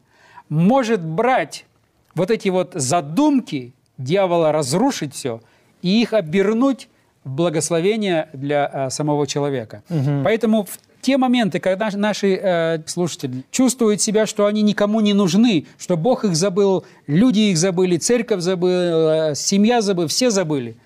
может 0.54 1.04
брать 1.04 1.66
вот 2.14 2.30
эти 2.30 2.50
вот 2.50 2.74
задумки 2.76 3.74
дьявола 3.98 4.52
разрушить 4.52 5.16
все 5.16 5.42
и 5.82 6.02
их 6.02 6.14
обернуть 6.14 6.90
в 7.24 7.32
благословение 7.32 8.30
для 8.34 8.70
э, 8.72 8.90
самого 8.92 9.26
человека. 9.26 9.82
Поэтому 10.24 10.66
в 10.66 10.78
те 11.02 11.18
моменты, 11.18 11.60
когда 11.60 11.90
наши 11.94 12.36
э, 12.36 12.84
слушатели 12.86 13.44
чувствуют 13.50 14.02
себя, 14.02 14.28
что 14.28 14.46
они 14.46 14.62
никому 14.62 15.02
не 15.02 15.14
нужны, 15.14 15.66
что 15.80 15.98
Бог 15.98 16.24
их 16.24 16.36
забыл, 16.36 16.86
люди 17.08 17.40
их 17.40 17.58
забыли, 17.58 17.98
церковь 17.98 18.42
забыла, 18.42 19.34
семья 19.36 19.82
забыла, 19.82 20.08
все 20.08 20.30
забыли. 20.30 20.78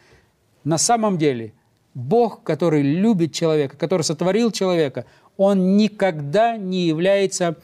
На 0.63 0.77
самом 0.77 1.17
деле 1.17 1.51
Бог, 1.93 2.41
который 2.43 2.83
любит 2.83 3.33
человека, 3.33 3.75
который 3.75 4.03
сотворил 4.03 4.51
человека, 4.51 5.05
он 5.35 5.75
никогда 5.75 6.55
не 6.55 6.87
является 6.87 7.57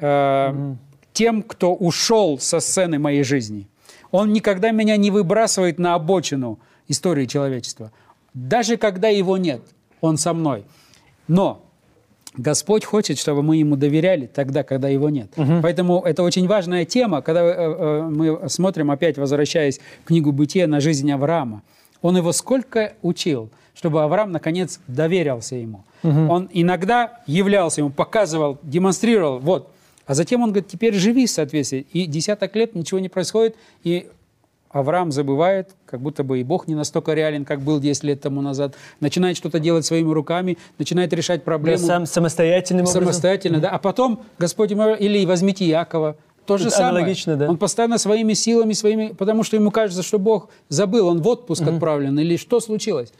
э, 0.00 0.74
тем, 1.12 1.42
кто 1.42 1.74
ушел 1.74 2.38
со 2.38 2.60
сцены 2.60 2.98
моей 2.98 3.22
жизни. 3.22 3.68
Он 4.10 4.32
никогда 4.32 4.70
меня 4.70 4.96
не 4.96 5.10
выбрасывает 5.10 5.78
на 5.78 5.94
обочину 5.94 6.58
истории 6.88 7.26
человечества. 7.26 7.92
Даже 8.34 8.76
когда 8.76 9.08
его 9.08 9.36
нет, 9.36 9.62
он 10.00 10.16
со 10.16 10.32
мной. 10.32 10.64
Но 11.28 11.62
Господь 12.36 12.84
хочет, 12.84 13.18
чтобы 13.18 13.42
мы 13.42 13.56
ему 13.56 13.76
доверяли 13.76 14.26
тогда, 14.26 14.62
когда 14.62 14.88
его 14.88 15.10
нет. 15.10 15.32
Поэтому 15.62 16.00
это 16.02 16.22
очень 16.22 16.46
важная 16.46 16.84
тема, 16.84 17.22
когда 17.22 17.42
э, 17.42 17.54
э, 17.54 18.02
мы 18.02 18.48
смотрим, 18.48 18.90
опять 18.90 19.18
возвращаясь 19.18 19.80
в 20.04 20.08
книгу 20.08 20.32
«Бытия» 20.32 20.66
на 20.66 20.80
жизнь 20.80 21.10
Авраама. 21.10 21.62
Он 22.02 22.16
его 22.16 22.32
сколько 22.32 22.94
учил, 23.02 23.50
чтобы 23.74 24.02
Авраам, 24.02 24.32
наконец, 24.32 24.80
доверился 24.86 25.56
ему. 25.56 25.84
Он 26.02 26.48
иногда 26.52 27.20
являлся 27.26 27.82
ему, 27.82 27.90
показывал, 27.90 28.58
демонстрировал, 28.62 29.38
вот. 29.38 29.70
А 30.10 30.14
затем 30.14 30.42
он 30.42 30.48
говорит, 30.50 30.66
теперь 30.66 30.92
живи 30.94 31.26
в 31.26 31.30
соответствии. 31.30 31.86
И 31.92 32.04
десяток 32.04 32.56
лет 32.56 32.74
ничего 32.74 32.98
не 32.98 33.08
происходит, 33.08 33.54
и 33.84 34.08
Авраам 34.68 35.12
забывает, 35.12 35.70
как 35.86 36.00
будто 36.00 36.24
бы 36.24 36.40
и 36.40 36.42
Бог 36.42 36.66
не 36.66 36.74
настолько 36.74 37.14
реален, 37.14 37.44
как 37.44 37.60
был 37.60 37.78
10 37.78 38.02
лет 38.02 38.20
тому 38.20 38.40
назад. 38.42 38.74
Начинает 38.98 39.36
что-то 39.36 39.60
делать 39.60 39.86
своими 39.86 40.12
руками, 40.12 40.58
начинает 40.78 41.12
решать 41.12 41.42
Да, 41.42 41.44
проблему 41.44 41.78
сам, 41.78 42.06
самостоятельным 42.06 42.86
образом. 42.86 43.02
самостоятельно. 43.04 43.60
Да? 43.60 43.70
А 43.70 43.78
потом 43.78 44.24
Господь 44.36 44.72
ему 44.72 44.96
или 44.96 45.24
возьмите 45.24 45.64
Якова. 45.64 46.16
То 46.44 46.58
же 46.58 46.66
Это 46.66 46.76
самое. 46.78 46.90
аналогично, 46.90 47.36
да. 47.36 47.48
Он 47.48 47.56
постоянно 47.56 47.96
своими 47.96 48.32
силами, 48.32 48.72
своими, 48.72 49.12
потому 49.16 49.44
что 49.44 49.54
ему 49.54 49.70
кажется, 49.70 50.02
что 50.02 50.18
Бог 50.18 50.48
забыл, 50.68 51.06
он 51.06 51.22
в 51.22 51.28
отпуск 51.28 51.62
отправлен, 51.62 52.18
или 52.18 52.36
что 52.36 52.58
случилось. 52.58 53.12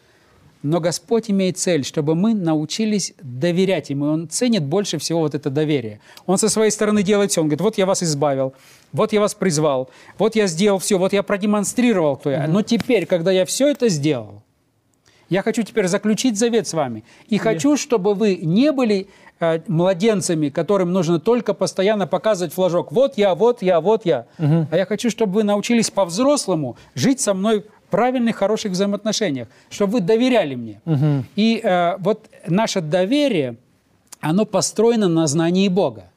Но 0.62 0.80
Господь 0.80 1.30
имеет 1.30 1.56
цель, 1.56 1.84
чтобы 1.84 2.14
мы 2.14 2.34
научились 2.34 3.14
доверять 3.22 3.90
Ему. 3.90 4.06
Он 4.06 4.28
ценит 4.28 4.62
больше 4.62 4.98
всего 4.98 5.20
вот 5.20 5.34
это 5.34 5.48
доверие. 5.48 6.00
Он 6.26 6.36
со 6.36 6.50
своей 6.50 6.70
стороны 6.70 7.02
делает 7.02 7.30
все. 7.30 7.40
Он 7.40 7.46
говорит, 7.48 7.62
вот 7.62 7.78
я 7.78 7.86
вас 7.86 8.02
избавил, 8.02 8.52
вот 8.92 9.12
я 9.12 9.20
вас 9.20 9.34
призвал, 9.34 9.90
вот 10.18 10.36
я 10.36 10.46
сделал 10.46 10.78
все, 10.78 10.98
вот 10.98 11.12
я 11.12 11.22
продемонстрировал, 11.22 12.16
кто 12.16 12.30
я. 12.30 12.46
Но 12.46 12.62
теперь, 12.62 13.06
когда 13.06 13.30
я 13.30 13.46
все 13.46 13.68
это 13.68 13.88
сделал, 13.88 14.42
я 15.30 15.42
хочу 15.42 15.62
теперь 15.62 15.86
заключить 15.86 16.36
завет 16.38 16.66
с 16.66 16.74
вами. 16.74 17.04
И 17.28 17.38
хочу, 17.38 17.76
чтобы 17.76 18.14
вы 18.14 18.36
не 18.36 18.72
были 18.72 19.06
э, 19.38 19.60
младенцами, 19.68 20.48
которым 20.48 20.92
нужно 20.92 21.20
только 21.20 21.54
постоянно 21.54 22.08
показывать 22.08 22.52
флажок. 22.52 22.90
Вот 22.90 23.16
я, 23.16 23.34
вот 23.36 23.62
я, 23.62 23.80
вот 23.80 24.04
я. 24.04 24.26
А 24.70 24.76
я 24.76 24.84
хочу, 24.84 25.08
чтобы 25.08 25.34
вы 25.34 25.44
научились 25.44 25.90
по-взрослому 25.90 26.76
жить 26.96 27.20
со 27.20 27.32
мной 27.32 27.64
правильных, 27.90 28.36
хороших 28.36 28.72
взаимоотношениях, 28.72 29.48
чтобы 29.70 29.94
вы 29.94 30.00
доверяли 30.00 30.54
мне. 30.54 30.80
И 31.36 31.60
э, 31.62 31.96
вот 31.98 32.28
наше 32.46 32.80
доверие, 32.80 33.56
оно 34.20 34.44
построено 34.46 35.08
на 35.08 35.26
знании 35.26 35.68
Бога. 35.68 36.10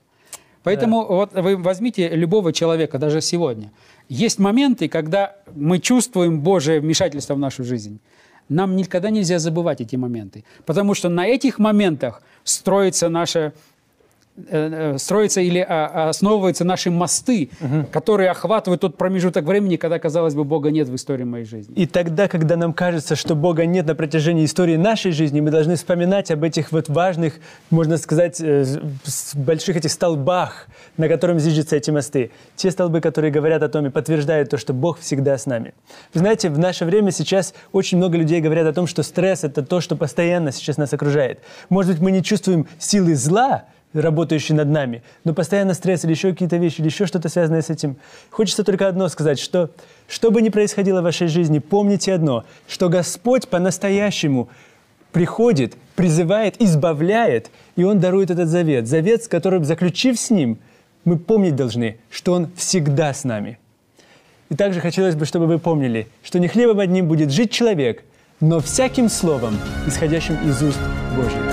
Поэтому 0.64 1.06
вот 1.06 1.34
вы 1.34 1.58
возьмите 1.58 2.10
любого 2.10 2.54
человека, 2.54 2.98
даже 2.98 3.22
сегодня. 3.22 3.72
Есть 4.10 4.40
моменты, 4.40 4.88
когда 4.88 5.36
мы 5.56 5.80
чувствуем 5.80 6.40
Божие 6.40 6.80
вмешательство 6.80 7.36
в 7.36 7.40
нашу 7.40 7.64
жизнь. 7.64 8.00
Нам 8.50 8.76
никогда 8.76 9.10
нельзя 9.10 9.40
забывать 9.40 9.82
эти 9.82 9.96
моменты, 9.96 10.44
потому 10.66 10.94
что 10.94 11.10
на 11.10 11.26
этих 11.26 11.60
моментах 11.60 12.22
строится 12.44 13.10
наша 13.10 13.40
э, 13.40 13.52
строятся 14.98 15.42
или 15.42 15.60
а, 15.60 16.10
основываются 16.10 16.66
наши 16.66 16.90
мосты, 16.90 17.50
которые 17.92 18.32
охватывают 18.32 18.82
тот 18.82 18.98
промежуток 18.98 19.46
времени, 19.46 19.76
когда, 19.76 20.00
казалось 20.00 20.34
бы, 20.34 20.44
Бога 20.44 20.72
нет 20.72 20.88
в 20.88 20.96
истории 20.96 21.24
моей 21.24 21.46
жизни. 21.46 21.76
И 21.76 21.86
тогда, 21.86 22.28
когда 22.28 22.56
нам 22.56 22.74
кажется, 22.74 23.16
что 23.16 23.36
Бога 23.36 23.66
нет 23.66 23.86
на 23.86 23.94
протяжении 23.94 24.46
истории 24.46 24.76
нашей 24.76 25.12
жизни, 25.12 25.40
мы 25.40 25.52
должны 25.52 25.76
вспоминать 25.76 26.32
об 26.32 26.44
этих 26.44 26.72
вот 26.72 26.90
важных, 26.90 27.36
можно 27.70 27.98
сказать, 27.98 28.42
э, 28.42 28.66
больших 29.36 29.78
этих 29.78 29.92
столбах, 29.92 30.68
на 30.98 31.08
котором 31.08 31.40
зиждятся 31.40 31.76
эти 31.76 31.92
мосты. 31.92 32.32
Те 32.56 32.72
столбы, 32.72 33.02
которые 33.02 33.32
говорят 33.32 33.62
о 33.62 33.70
том 33.70 33.86
и 33.86 33.90
подтверждают 33.90 34.50
то, 34.50 34.58
что 34.58 34.74
Бог 34.74 35.00
всегда 35.00 35.38
с 35.38 35.46
нами. 35.46 35.74
Вы 36.14 36.22
знаете, 36.22 36.50
в 36.50 36.58
наше 36.58 36.86
время 36.86 37.12
сейчас 37.12 37.54
очень 37.72 38.00
много 38.00 38.18
людей 38.18 38.42
говорят 38.42 38.66
о 38.66 38.74
том, 38.74 38.88
что 38.88 39.04
стресс– 39.04 39.44
это 39.44 39.62
то, 39.64 39.80
что 39.80 39.96
постоянно 39.96 40.52
сейчас 40.52 40.78
нас 40.78 40.92
окружает. 40.92 41.40
Может 41.70 41.94
быть, 41.94 42.02
мы 42.02 42.12
не 42.12 42.24
чувствуем 42.24 42.68
силы 42.80 43.16
зла, 43.16 43.66
работающий 44.02 44.56
над 44.56 44.70
нами, 44.70 45.04
но 45.24 45.34
постоянно 45.34 45.74
стресс 45.74 46.04
или 46.04 46.12
еще 46.12 46.32
какие-то 46.32 46.58
вещи, 46.58 46.82
или 46.82 46.88
еще 46.88 47.06
что-то 47.06 47.30
связанное 47.30 47.62
с 47.62 47.70
этим. 47.70 47.98
Хочется 48.30 48.64
только 48.64 48.88
одно 48.88 49.08
сказать, 49.10 49.40
что 49.40 49.70
что 50.08 50.32
бы 50.32 50.42
ни 50.42 50.50
происходило 50.50 51.02
в 51.02 51.04
вашей 51.04 51.28
жизни, 51.28 51.60
помните 51.60 52.14
одно, 52.14 52.44
что 52.68 52.90
Господь 52.90 53.48
по-настоящему 53.48 54.50
приходит, 55.12 55.76
призывает, 55.96 56.62
избавляет, 56.62 57.50
и 57.76 57.84
Он 57.84 58.00
дарует 58.00 58.32
этот 58.32 58.50
завет. 58.50 58.88
Завет, 58.88 59.24
с 59.24 59.28
которым, 59.28 59.64
заключив 59.64 60.20
с 60.20 60.30
Ним, 60.30 60.58
мы 61.06 61.18
помнить 61.18 61.56
должны, 61.56 61.98
что 62.10 62.34
Он 62.34 62.50
всегда 62.56 63.14
с 63.14 63.24
нами. 63.24 63.60
И 64.50 64.56
также 64.56 64.82
хотелось 64.82 65.16
бы, 65.16 65.26
чтобы 65.26 65.48
вы 65.48 65.60
помнили, 65.60 66.08
что 66.24 66.40
не 66.40 66.48
хлебом 66.48 66.80
одним 66.80 67.08
будет 67.08 67.32
жить 67.32 67.52
человек, 67.52 68.04
но 68.40 68.60
всяким 68.60 69.10
словом, 69.10 69.58
исходящим 69.88 70.36
из 70.48 70.62
уст 70.62 70.80
Божьих. 71.16 71.53